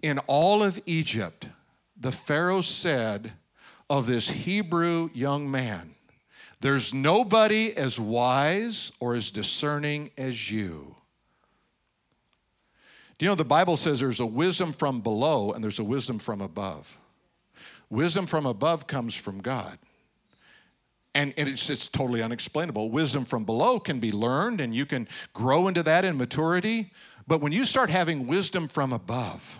In 0.00 0.18
all 0.26 0.62
of 0.62 0.80
Egypt, 0.86 1.48
the 1.98 2.12
Pharaoh 2.12 2.62
said, 2.62 3.32
of 3.90 4.06
this 4.06 4.28
Hebrew 4.28 5.10
young 5.14 5.50
man. 5.50 5.94
There's 6.60 6.92
nobody 6.92 7.76
as 7.76 8.00
wise 8.00 8.92
or 9.00 9.14
as 9.14 9.30
discerning 9.30 10.10
as 10.18 10.50
you. 10.50 10.96
Do 13.18 13.24
you 13.24 13.30
know 13.30 13.34
the 13.34 13.44
Bible 13.44 13.76
says 13.76 14.00
there's 14.00 14.20
a 14.20 14.26
wisdom 14.26 14.72
from 14.72 15.00
below 15.00 15.52
and 15.52 15.62
there's 15.62 15.78
a 15.78 15.84
wisdom 15.84 16.18
from 16.18 16.40
above? 16.40 16.96
Wisdom 17.90 18.26
from 18.26 18.46
above 18.46 18.86
comes 18.86 19.14
from 19.14 19.40
God. 19.40 19.78
And, 21.14 21.34
and 21.36 21.48
it's, 21.48 21.68
it's 21.68 21.88
totally 21.88 22.22
unexplainable. 22.22 22.90
Wisdom 22.90 23.24
from 23.24 23.44
below 23.44 23.80
can 23.80 23.98
be 23.98 24.12
learned 24.12 24.60
and 24.60 24.74
you 24.74 24.86
can 24.86 25.08
grow 25.32 25.66
into 25.66 25.82
that 25.82 26.04
in 26.04 26.16
maturity. 26.16 26.92
But 27.26 27.40
when 27.40 27.50
you 27.50 27.64
start 27.64 27.90
having 27.90 28.26
wisdom 28.26 28.68
from 28.68 28.92
above, 28.92 29.58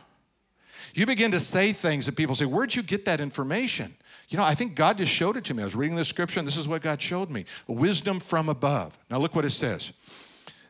you 0.94 1.06
begin 1.06 1.32
to 1.32 1.40
say 1.40 1.72
things 1.72 2.06
that 2.06 2.16
people 2.16 2.34
say, 2.34 2.44
Where'd 2.44 2.74
you 2.74 2.82
get 2.82 3.04
that 3.06 3.20
information? 3.20 3.94
You 4.28 4.36
know, 4.36 4.44
I 4.44 4.54
think 4.54 4.74
God 4.74 4.98
just 4.98 5.12
showed 5.12 5.36
it 5.36 5.44
to 5.44 5.54
me. 5.54 5.62
I 5.62 5.64
was 5.64 5.74
reading 5.74 5.96
the 5.96 6.04
scripture, 6.04 6.38
and 6.38 6.46
this 6.46 6.56
is 6.56 6.68
what 6.68 6.82
God 6.82 7.00
showed 7.00 7.30
me 7.30 7.46
wisdom 7.66 8.20
from 8.20 8.48
above. 8.48 8.98
Now, 9.10 9.18
look 9.18 9.34
what 9.34 9.44
it 9.44 9.50
says. 9.50 9.92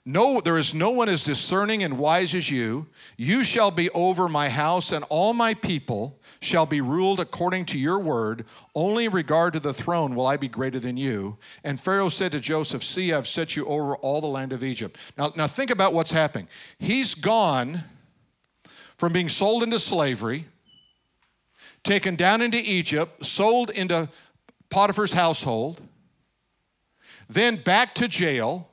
No, 0.04 0.40
there 0.40 0.56
is 0.56 0.74
no 0.74 0.88
one 0.88 1.10
as 1.10 1.22
discerning 1.22 1.82
and 1.82 1.98
wise 1.98 2.34
as 2.34 2.50
you. 2.50 2.86
You 3.18 3.44
shall 3.44 3.70
be 3.70 3.90
over 3.90 4.26
my 4.26 4.48
house, 4.48 4.92
and 4.92 5.04
all 5.10 5.34
my 5.34 5.52
people 5.52 6.18
shall 6.40 6.64
be 6.64 6.80
ruled 6.80 7.20
according 7.20 7.66
to 7.66 7.78
your 7.78 7.98
word. 7.98 8.46
Only 8.74 9.06
in 9.06 9.12
regard 9.12 9.52
to 9.52 9.60
the 9.60 9.74
throne 9.74 10.14
will 10.14 10.26
I 10.26 10.38
be 10.38 10.48
greater 10.48 10.78
than 10.78 10.96
you. 10.96 11.36
And 11.62 11.78
Pharaoh 11.78 12.08
said 12.08 12.32
to 12.32 12.40
Joseph, 12.40 12.82
See, 12.82 13.12
I've 13.12 13.28
set 13.28 13.54
you 13.54 13.66
over 13.66 13.96
all 13.96 14.22
the 14.22 14.28
land 14.28 14.54
of 14.54 14.64
Egypt. 14.64 14.96
Now, 15.18 15.32
now 15.36 15.46
think 15.46 15.70
about 15.70 15.92
what's 15.92 16.12
happening. 16.12 16.48
He's 16.78 17.14
gone 17.14 17.82
from 18.96 19.12
being 19.12 19.28
sold 19.28 19.62
into 19.62 19.78
slavery 19.78 20.46
taken 21.88 22.16
down 22.16 22.42
into 22.42 22.58
Egypt, 22.58 23.24
sold 23.24 23.70
into 23.70 24.10
Potiphar's 24.68 25.14
household, 25.14 25.80
then 27.30 27.56
back 27.56 27.94
to 27.94 28.06
jail, 28.06 28.68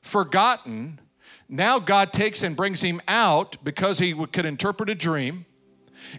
forgotten. 0.00 0.98
Now 1.46 1.78
God 1.78 2.10
takes 2.10 2.42
and 2.42 2.56
brings 2.56 2.80
him 2.80 3.02
out 3.06 3.62
because 3.62 3.98
he 3.98 4.14
could 4.14 4.46
interpret 4.46 4.88
a 4.88 4.94
dream, 4.94 5.44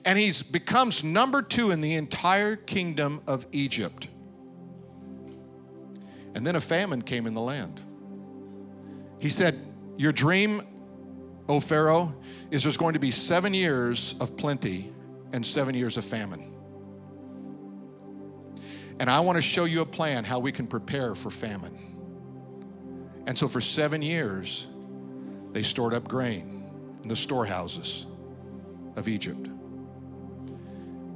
and 0.05 0.19
he 0.19 0.31
becomes 0.51 1.03
number 1.03 1.41
two 1.41 1.71
in 1.71 1.81
the 1.81 1.95
entire 1.95 2.55
kingdom 2.55 3.21
of 3.27 3.47
Egypt. 3.51 4.07
And 6.35 6.45
then 6.45 6.55
a 6.55 6.61
famine 6.61 7.01
came 7.01 7.25
in 7.25 7.33
the 7.33 7.41
land. 7.41 7.81
He 9.17 9.29
said, 9.29 9.59
Your 9.97 10.11
dream, 10.11 10.61
O 11.49 11.59
Pharaoh, 11.59 12.13
is 12.51 12.61
there's 12.61 12.77
going 12.77 12.93
to 12.93 12.99
be 12.99 13.09
seven 13.09 13.53
years 13.53 14.13
of 14.19 14.37
plenty 14.37 14.91
and 15.35 15.45
seven 15.45 15.75
years 15.75 15.97
of 15.97 16.05
famine. 16.05 16.53
And 19.01 19.09
I 19.09 19.19
want 19.19 19.35
to 19.35 19.41
show 19.41 19.65
you 19.65 19.81
a 19.81 19.85
plan 19.85 20.23
how 20.23 20.39
we 20.39 20.53
can 20.53 20.65
prepare 20.65 21.13
for 21.13 21.29
famine. 21.29 21.77
And 23.27 23.37
so 23.37 23.49
for 23.49 23.59
seven 23.59 24.01
years, 24.01 24.69
they 25.51 25.61
stored 25.61 25.93
up 25.93 26.07
grain 26.07 26.63
in 27.03 27.09
the 27.09 27.17
storehouses 27.17 28.07
of 28.95 29.09
Egypt. 29.09 29.49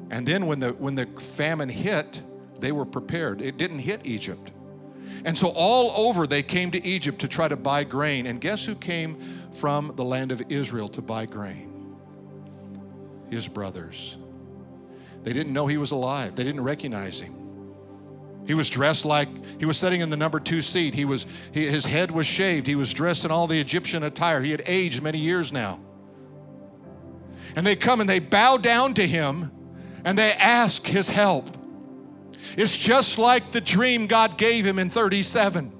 And 0.10 0.28
then 0.28 0.48
when 0.48 0.60
the, 0.60 0.74
when 0.74 0.96
the 0.96 1.06
famine 1.06 1.70
hit, 1.70 2.22
they 2.60 2.74
were 2.74 2.86
prepared. 2.86 3.42
It 3.42 3.56
didn't 3.56 3.80
hit 3.80 4.02
Egypt. 4.04 4.52
And 5.24 5.38
so 5.38 5.54
all 5.56 6.08
over 6.08 6.28
they 6.28 6.44
came 6.44 6.72
to 6.72 6.86
Egypt 6.86 7.22
to 7.22 7.30
try 7.30 7.48
to 7.48 7.56
buy 7.56 7.86
grain. 7.86 8.28
And 8.28 8.42
guess 8.42 8.66
who 8.66 8.76
came 8.76 9.16
from 9.54 9.94
the 9.96 10.04
land 10.04 10.34
of 10.34 10.42
Israel 10.50 10.90
to 10.90 11.02
buy 11.02 11.26
grain? 11.26 11.79
His 13.30 13.48
brothers. 13.48 14.18
They 15.24 15.34
didn't 15.34 15.54
know 15.54 15.68
he 15.68 15.78
was 15.78 15.92
alive, 15.92 16.36
they 16.36 16.44
didn't 16.44 16.64
recognize 16.64 17.20
him. 17.20 17.36
He 18.48 18.56
was 18.56 18.68
dressed 18.68 19.06
like 19.06 19.28
he 19.60 19.68
was 19.68 19.78
sitting 19.78 20.02
in 20.02 20.10
the 20.10 20.18
number 20.18 20.40
two 20.40 20.62
seat. 20.64 20.96
He 20.96 21.06
was, 21.06 21.28
he, 21.52 21.68
his 21.68 21.86
head 21.86 22.10
was 22.10 22.26
shaved. 22.26 22.66
He 22.66 22.74
was 22.74 22.92
dressed 22.92 23.24
in 23.24 23.30
all 23.30 23.46
the 23.46 23.60
Egyptian 23.60 24.02
attire. 24.02 24.42
He 24.42 24.50
had 24.50 24.64
aged 24.66 25.04
many 25.04 25.20
years 25.20 25.54
now. 25.54 25.80
And 27.56 27.68
they 27.68 27.76
come 27.76 28.02
and 28.02 28.10
they 28.10 28.18
bow 28.18 28.58
down 28.58 28.96
to 28.96 29.06
him 29.06 29.52
and 30.04 30.18
they 30.18 30.32
ask 30.32 30.84
his 30.88 31.10
help. 31.10 31.48
It's 32.58 32.76
just 32.76 33.20
like 33.20 33.52
the 33.52 33.62
dream 33.62 34.08
God 34.08 34.38
gave 34.38 34.66
him 34.66 34.80
in 34.80 34.90
37. 34.90 35.72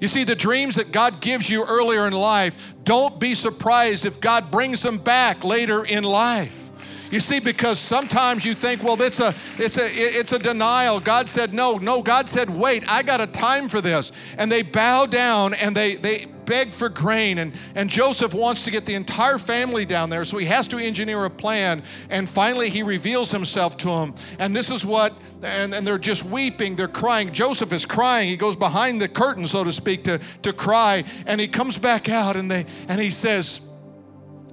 You 0.00 0.08
see, 0.08 0.24
the 0.24 0.34
dreams 0.34 0.74
that 0.74 0.92
God 0.92 1.22
gives 1.22 1.48
you 1.48 1.64
earlier 1.64 2.06
in 2.06 2.12
life, 2.12 2.74
don't 2.84 3.18
be 3.18 3.34
surprised 3.34 4.04
if 4.04 4.20
God 4.20 4.50
brings 4.50 4.82
them 4.82 4.98
back 4.98 5.42
later 5.42 5.84
in 5.84 6.04
life. 6.04 6.63
You 7.10 7.20
see, 7.20 7.40
because 7.40 7.78
sometimes 7.78 8.44
you 8.44 8.54
think, 8.54 8.82
well, 8.82 9.00
it's 9.00 9.20
a, 9.20 9.34
it's 9.58 9.76
a, 9.76 9.86
it's 9.86 10.32
a 10.32 10.38
denial. 10.38 11.00
God 11.00 11.28
said, 11.28 11.52
no, 11.52 11.76
no. 11.76 12.02
God 12.02 12.28
said, 12.28 12.50
wait, 12.50 12.84
I 12.88 13.02
got 13.02 13.20
a 13.20 13.26
time 13.26 13.68
for 13.68 13.80
this. 13.80 14.12
And 14.38 14.50
they 14.50 14.62
bow 14.62 15.06
down 15.06 15.54
and 15.54 15.76
they, 15.76 15.96
they 15.96 16.26
beg 16.44 16.72
for 16.72 16.88
grain. 16.88 17.38
And, 17.38 17.52
and 17.74 17.88
Joseph 17.88 18.34
wants 18.34 18.62
to 18.64 18.70
get 18.70 18.86
the 18.86 18.94
entire 18.94 19.38
family 19.38 19.84
down 19.84 20.10
there, 20.10 20.24
so 20.24 20.38
he 20.38 20.46
has 20.46 20.66
to 20.68 20.78
engineer 20.78 21.24
a 21.24 21.30
plan. 21.30 21.82
And 22.10 22.28
finally, 22.28 22.70
he 22.70 22.82
reveals 22.82 23.30
himself 23.30 23.76
to 23.78 23.88
them. 23.88 24.14
And 24.38 24.54
this 24.54 24.70
is 24.70 24.84
what, 24.84 25.12
and, 25.42 25.74
and 25.74 25.86
they're 25.86 25.98
just 25.98 26.24
weeping, 26.24 26.76
they're 26.76 26.88
crying. 26.88 27.32
Joseph 27.32 27.72
is 27.72 27.86
crying. 27.86 28.28
He 28.28 28.36
goes 28.36 28.56
behind 28.56 29.00
the 29.00 29.08
curtain, 29.08 29.46
so 29.46 29.64
to 29.64 29.72
speak, 29.72 30.04
to, 30.04 30.20
to 30.42 30.52
cry. 30.52 31.04
And 31.26 31.40
he 31.40 31.48
comes 31.48 31.78
back 31.78 32.08
out 32.08 32.36
and, 32.36 32.50
they, 32.50 32.66
and 32.88 33.00
he 33.00 33.10
says, 33.10 33.60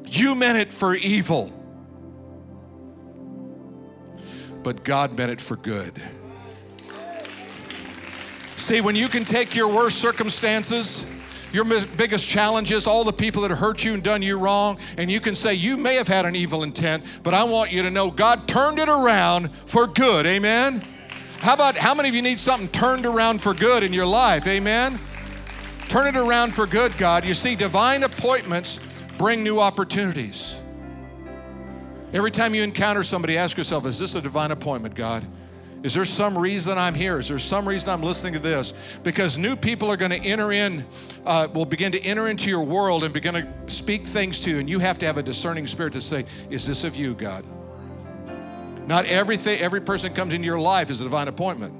You 0.05 0.35
meant 0.35 0.57
it 0.57 0.71
for 0.71 0.95
evil 0.95 1.57
but 4.63 4.83
God 4.83 5.17
meant 5.17 5.31
it 5.31 5.41
for 5.41 5.55
good. 5.57 5.93
See, 8.55 8.81
when 8.81 8.95
you 8.95 9.07
can 9.07 9.25
take 9.25 9.55
your 9.55 9.67
worst 9.67 9.97
circumstances, 9.97 11.05
your 11.51 11.65
biggest 11.97 12.25
challenges, 12.25 12.87
all 12.87 13.03
the 13.03 13.11
people 13.11 13.41
that 13.41 13.51
hurt 13.51 13.83
you 13.83 13.93
and 13.93 14.03
done 14.03 14.21
you 14.21 14.37
wrong, 14.37 14.77
and 14.97 15.11
you 15.11 15.19
can 15.19 15.35
say, 15.35 15.53
You 15.53 15.77
may 15.77 15.95
have 15.95 16.07
had 16.07 16.25
an 16.25 16.35
evil 16.35 16.63
intent, 16.63 17.03
but 17.23 17.33
I 17.33 17.43
want 17.43 17.71
you 17.71 17.81
to 17.83 17.89
know 17.89 18.11
God 18.11 18.47
turned 18.47 18.79
it 18.79 18.87
around 18.87 19.51
for 19.51 19.87
good. 19.87 20.25
Amen? 20.25 20.81
How 21.39 21.55
about 21.55 21.75
how 21.75 21.95
many 21.95 22.07
of 22.07 22.15
you 22.15 22.21
need 22.21 22.39
something 22.39 22.69
turned 22.69 23.05
around 23.05 23.41
for 23.41 23.53
good 23.53 23.83
in 23.83 23.93
your 23.93 24.05
life? 24.05 24.47
Amen? 24.47 24.99
Turn 25.87 26.07
it 26.07 26.15
around 26.15 26.53
for 26.53 26.65
good, 26.67 26.95
God. 26.97 27.25
You 27.25 27.33
see, 27.33 27.55
divine 27.55 28.03
appointments 28.03 28.79
bring 29.17 29.43
new 29.43 29.59
opportunities. 29.59 30.60
Every 32.13 32.31
time 32.31 32.53
you 32.53 32.63
encounter 32.63 33.03
somebody, 33.03 33.37
ask 33.37 33.57
yourself, 33.57 33.85
is 33.85 33.97
this 33.97 34.15
a 34.15 34.21
divine 34.21 34.51
appointment, 34.51 34.95
God? 34.95 35.25
Is 35.83 35.95
there 35.95 36.05
some 36.05 36.37
reason 36.37 36.77
I'm 36.77 36.93
here? 36.93 37.19
Is 37.19 37.29
there 37.29 37.39
some 37.39 37.67
reason 37.67 37.89
I'm 37.89 38.03
listening 38.03 38.33
to 38.33 38.39
this? 38.39 38.73
Because 39.01 39.37
new 39.37 39.55
people 39.55 39.89
are 39.89 39.97
going 39.97 40.11
to 40.11 40.19
enter 40.19 40.51
in, 40.51 40.85
uh, 41.25 41.47
will 41.53 41.65
begin 41.65 41.91
to 41.93 42.01
enter 42.01 42.27
into 42.27 42.49
your 42.49 42.63
world 42.63 43.03
and 43.03 43.13
begin 43.13 43.33
to 43.33 43.47
speak 43.67 44.05
things 44.05 44.39
to 44.41 44.51
you, 44.51 44.59
and 44.59 44.69
you 44.69 44.77
have 44.79 44.99
to 44.99 45.05
have 45.05 45.17
a 45.17 45.23
discerning 45.23 45.65
spirit 45.65 45.93
to 45.93 46.01
say, 46.01 46.25
Is 46.51 46.67
this 46.67 46.83
of 46.83 46.95
you, 46.95 47.15
God? 47.15 47.45
Not 48.87 49.05
everything, 49.05 49.59
every 49.59 49.81
person 49.81 50.13
comes 50.13 50.33
into 50.33 50.45
your 50.45 50.59
life 50.59 50.89
is 50.89 51.01
a 51.01 51.05
divine 51.05 51.29
appointment. 51.29 51.73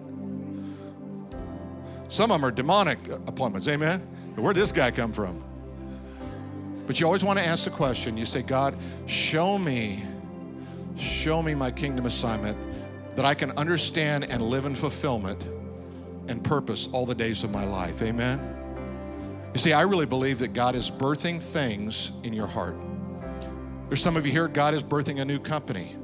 Some 2.07 2.31
of 2.31 2.41
them 2.41 2.45
are 2.45 2.51
demonic 2.51 2.97
appointments, 3.27 3.67
amen? 3.67 3.99
Where'd 4.35 4.55
this 4.55 4.71
guy 4.71 4.91
come 4.91 5.13
from? 5.13 5.43
But 6.87 6.99
you 6.99 7.05
always 7.05 7.23
want 7.23 7.37
to 7.37 7.45
ask 7.45 7.65
the 7.65 7.69
question 7.69 8.17
you 8.17 8.25
say, 8.25 8.41
God, 8.41 8.77
show 9.05 9.57
me 9.57 10.03
Show 11.01 11.41
me 11.41 11.55
my 11.55 11.71
kingdom 11.71 12.05
assignment 12.05 12.57
that 13.15 13.25
I 13.25 13.33
can 13.33 13.51
understand 13.51 14.25
and 14.25 14.41
live 14.43 14.65
in 14.67 14.75
fulfillment 14.75 15.43
and 16.27 16.43
purpose 16.43 16.87
all 16.91 17.07
the 17.07 17.15
days 17.15 17.43
of 17.43 17.49
my 17.51 17.65
life. 17.65 18.03
Amen. 18.03 18.39
You 19.53 19.59
see, 19.59 19.73
I 19.73 19.81
really 19.81 20.05
believe 20.05 20.37
that 20.39 20.53
God 20.53 20.75
is 20.75 20.91
birthing 20.91 21.41
things 21.41 22.11
in 22.23 22.33
your 22.33 22.45
heart. 22.45 22.77
There's 23.89 24.01
some 24.01 24.15
of 24.15 24.25
you 24.27 24.31
here, 24.31 24.47
God 24.47 24.75
is 24.75 24.83
birthing 24.83 25.19
a 25.19 25.25
new 25.25 25.39
company. 25.39 25.97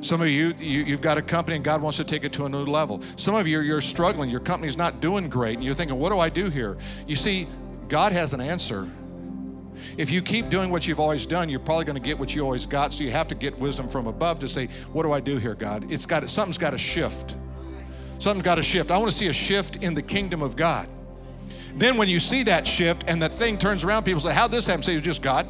Some 0.00 0.20
of 0.20 0.26
you, 0.26 0.52
you 0.58 0.86
have 0.86 1.00
got 1.00 1.18
a 1.18 1.22
company 1.22 1.54
and 1.56 1.64
God 1.64 1.80
wants 1.80 1.96
to 1.98 2.04
take 2.04 2.24
it 2.24 2.32
to 2.32 2.44
a 2.44 2.48
new 2.48 2.64
level. 2.64 3.00
Some 3.14 3.36
of 3.36 3.46
you, 3.46 3.60
you're 3.60 3.80
struggling. 3.80 4.28
Your 4.28 4.40
company's 4.40 4.76
not 4.76 5.00
doing 5.00 5.28
great, 5.28 5.54
and 5.54 5.64
you're 5.64 5.74
thinking, 5.74 5.98
what 5.98 6.10
do 6.10 6.18
I 6.18 6.28
do 6.28 6.50
here? 6.50 6.76
You 7.06 7.14
see, 7.14 7.46
God 7.88 8.12
has 8.12 8.34
an 8.34 8.40
answer 8.40 8.88
if 9.96 10.10
you 10.10 10.22
keep 10.22 10.48
doing 10.48 10.70
what 10.70 10.86
you've 10.86 11.00
always 11.00 11.26
done, 11.26 11.48
you're 11.48 11.60
probably 11.60 11.84
going 11.84 12.00
to 12.00 12.06
get 12.06 12.18
what 12.18 12.34
you 12.34 12.42
always 12.42 12.66
got. 12.66 12.92
So 12.92 13.04
you 13.04 13.10
have 13.10 13.28
to 13.28 13.34
get 13.34 13.58
wisdom 13.58 13.88
from 13.88 14.06
above 14.06 14.38
to 14.40 14.48
say, 14.48 14.68
what 14.92 15.02
do 15.02 15.12
I 15.12 15.20
do 15.20 15.38
here, 15.38 15.54
God? 15.54 15.90
It's 15.90 16.06
got 16.06 16.28
something's 16.28 16.58
got 16.58 16.70
to 16.70 16.78
shift. 16.78 17.36
Something's 18.18 18.44
got 18.44 18.56
to 18.56 18.62
shift. 18.62 18.90
I 18.90 18.98
want 18.98 19.10
to 19.10 19.16
see 19.16 19.28
a 19.28 19.32
shift 19.32 19.76
in 19.76 19.94
the 19.94 20.02
kingdom 20.02 20.42
of 20.42 20.56
God. 20.56 20.88
Then 21.74 21.96
when 21.96 22.08
you 22.08 22.20
see 22.20 22.42
that 22.44 22.66
shift 22.66 23.04
and 23.08 23.20
the 23.20 23.28
thing 23.28 23.58
turns 23.58 23.84
around, 23.84 24.04
people 24.04 24.20
say, 24.20 24.34
How'd 24.34 24.50
this 24.50 24.66
happen? 24.66 24.82
Say, 24.82 24.94
it's 24.94 25.04
just 25.04 25.22
God. 25.22 25.46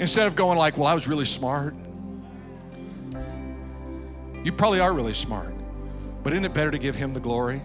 Instead 0.00 0.26
of 0.26 0.36
going 0.36 0.58
like, 0.58 0.76
Well, 0.76 0.86
I 0.86 0.94
was 0.94 1.06
really 1.06 1.24
smart. 1.24 1.74
You 4.44 4.52
probably 4.52 4.80
are 4.80 4.92
really 4.92 5.12
smart. 5.12 5.54
But 6.22 6.32
isn't 6.32 6.44
it 6.44 6.54
better 6.54 6.70
to 6.70 6.78
give 6.78 6.94
him 6.94 7.12
the 7.12 7.20
glory? 7.20 7.60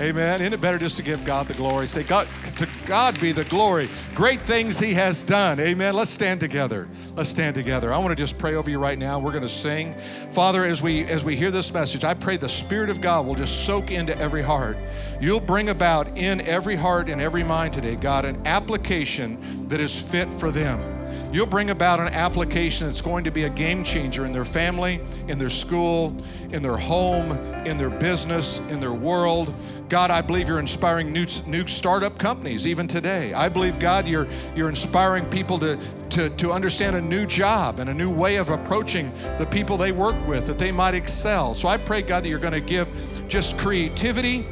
Amen. 0.00 0.40
Isn't 0.40 0.54
it 0.54 0.60
better 0.60 0.78
just 0.78 0.96
to 0.96 1.02
give 1.02 1.24
God 1.24 1.46
the 1.46 1.54
glory? 1.54 1.86
Say, 1.86 2.02
God, 2.02 2.26
to 2.56 2.68
God 2.86 3.20
be 3.20 3.30
the 3.30 3.44
glory. 3.44 3.88
Great 4.14 4.40
things 4.40 4.78
He 4.78 4.94
has 4.94 5.22
done. 5.22 5.60
Amen. 5.60 5.94
Let's 5.94 6.10
stand 6.10 6.40
together. 6.40 6.88
Let's 7.14 7.28
stand 7.28 7.54
together. 7.54 7.92
I 7.92 7.98
want 7.98 8.10
to 8.10 8.16
just 8.16 8.38
pray 8.38 8.54
over 8.54 8.70
you 8.70 8.78
right 8.78 8.98
now. 8.98 9.18
We're 9.18 9.32
going 9.32 9.42
to 9.42 9.48
sing. 9.48 9.94
Father, 10.30 10.64
as 10.64 10.82
we 10.82 11.04
as 11.04 11.24
we 11.24 11.36
hear 11.36 11.50
this 11.50 11.72
message, 11.74 12.04
I 12.04 12.14
pray 12.14 12.38
the 12.38 12.48
Spirit 12.48 12.88
of 12.88 13.00
God 13.00 13.26
will 13.26 13.34
just 13.34 13.66
soak 13.66 13.90
into 13.90 14.16
every 14.18 14.42
heart. 14.42 14.78
You'll 15.20 15.40
bring 15.40 15.68
about 15.68 16.16
in 16.16 16.40
every 16.42 16.74
heart 16.74 17.10
and 17.10 17.20
every 17.20 17.44
mind 17.44 17.74
today, 17.74 17.96
God, 17.96 18.24
an 18.24 18.40
application 18.46 19.68
that 19.68 19.80
is 19.80 19.94
fit 20.00 20.32
for 20.32 20.50
them. 20.50 21.01
You'll 21.32 21.46
bring 21.46 21.70
about 21.70 22.00
an 22.00 22.08
application 22.08 22.86
that's 22.86 23.00
going 23.00 23.24
to 23.24 23.30
be 23.30 23.44
a 23.44 23.50
game 23.50 23.84
changer 23.84 24.26
in 24.26 24.32
their 24.32 24.44
family, 24.44 25.00
in 25.28 25.38
their 25.38 25.50
school, 25.50 26.16
in 26.50 26.62
their 26.62 26.76
home, 26.76 27.32
in 27.66 27.78
their 27.78 27.90
business, 27.90 28.60
in 28.70 28.80
their 28.80 28.92
world. 28.92 29.54
God, 29.88 30.10
I 30.10 30.22
believe 30.22 30.48
you're 30.48 30.58
inspiring 30.58 31.12
new, 31.12 31.26
new 31.46 31.66
startup 31.66 32.18
companies 32.18 32.66
even 32.66 32.86
today. 32.86 33.34
I 33.34 33.48
believe, 33.48 33.78
God, 33.78 34.08
you're, 34.08 34.26
you're 34.54 34.68
inspiring 34.68 35.26
people 35.26 35.58
to, 35.58 35.78
to, 36.10 36.30
to 36.30 36.52
understand 36.52 36.96
a 36.96 37.00
new 37.00 37.26
job 37.26 37.78
and 37.78 37.90
a 37.90 37.94
new 37.94 38.10
way 38.10 38.36
of 38.36 38.48
approaching 38.48 39.12
the 39.38 39.46
people 39.46 39.76
they 39.76 39.92
work 39.92 40.16
with 40.26 40.46
that 40.46 40.58
they 40.58 40.72
might 40.72 40.94
excel. 40.94 41.54
So 41.54 41.68
I 41.68 41.76
pray, 41.76 42.02
God, 42.02 42.24
that 42.24 42.28
you're 42.28 42.38
going 42.38 42.52
to 42.52 42.60
give 42.60 42.90
just 43.28 43.58
creativity, 43.58 44.46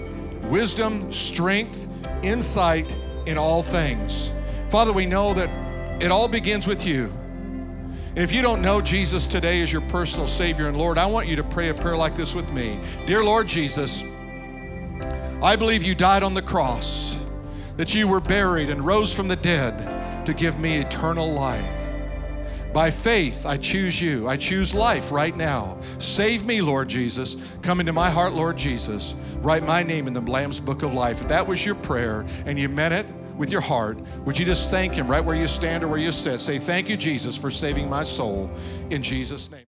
wisdom, 0.44 1.11
strength, 1.11 1.88
insight 2.23 2.99
in 3.27 3.38
all 3.38 3.62
things. 3.62 4.33
Father, 4.68 4.92
we 4.92 5.07
know 5.07 5.35
that 5.35 5.49
it 6.00 6.10
all 6.10 6.28
begins 6.28 6.66
with 6.66 6.86
you. 6.86 7.12
And 8.10 8.18
if 8.18 8.32
you 8.32 8.42
don't 8.42 8.60
know 8.60 8.80
Jesus 8.80 9.26
today 9.26 9.62
as 9.62 9.72
your 9.72 9.82
personal 9.82 10.26
Savior 10.26 10.66
and 10.66 10.76
Lord, 10.76 10.98
I 10.98 11.06
want 11.06 11.28
you 11.28 11.36
to 11.36 11.44
pray 11.44 11.68
a 11.68 11.74
prayer 11.74 11.96
like 11.96 12.16
this 12.16 12.34
with 12.34 12.50
me. 12.52 12.80
Dear 13.06 13.22
Lord 13.22 13.46
Jesus, 13.46 14.02
I 15.42 15.54
believe 15.56 15.82
you 15.82 15.94
died 15.94 16.22
on 16.22 16.34
the 16.34 16.42
cross, 16.42 17.24
that 17.76 17.94
you 17.94 18.08
were 18.08 18.20
buried 18.20 18.68
and 18.68 18.84
rose 18.84 19.14
from 19.14 19.28
the 19.28 19.36
dead 19.36 20.26
to 20.26 20.34
give 20.34 20.58
me 20.58 20.78
eternal 20.78 21.30
life. 21.32 21.76
By 22.72 22.90
faith, 22.90 23.46
I 23.46 23.57
choose 23.57 24.01
you. 24.01 24.28
I 24.28 24.36
choose 24.36 24.74
life 24.74 25.11
right 25.11 25.36
now. 25.36 25.78
Save 25.98 26.44
me, 26.44 26.61
Lord 26.61 26.88
Jesus. 26.88 27.36
Come 27.62 27.80
into 27.80 27.92
my 27.92 28.11
heart, 28.11 28.32
Lord 28.32 28.57
Jesus. 28.57 29.14
Write 29.38 29.64
my 29.64 29.82
name 29.82 30.07
in 30.07 30.12
the 30.12 30.20
Lamb's 30.20 30.61
book 30.61 30.82
of 30.82 30.94
life. 30.94 31.22
If 31.22 31.28
that 31.28 31.46
was 31.46 31.64
your 31.64 31.74
prayer 31.74 32.24
and 32.46 32.59
you 32.59 32.68
meant 32.68 32.94
it, 32.94 33.07
with 33.41 33.51
your 33.51 33.62
heart, 33.62 33.99
would 34.26 34.38
you 34.38 34.45
just 34.45 34.70
thank 34.70 34.93
Him 34.93 35.09
right 35.09 35.24
where 35.24 35.34
you 35.34 35.49
stand 35.49 35.82
or 35.82 35.88
where 35.88 35.99
you 35.99 36.12
sit? 36.12 36.43
Say, 36.43 36.59
Thank 36.59 36.91
you, 36.91 36.97
Jesus, 36.97 37.36
for 37.38 37.51
saving 37.51 37.88
my 37.88 38.03
soul 38.03 38.51
in 38.91 39.03
Jesus' 39.03 39.51
name. 39.51 39.59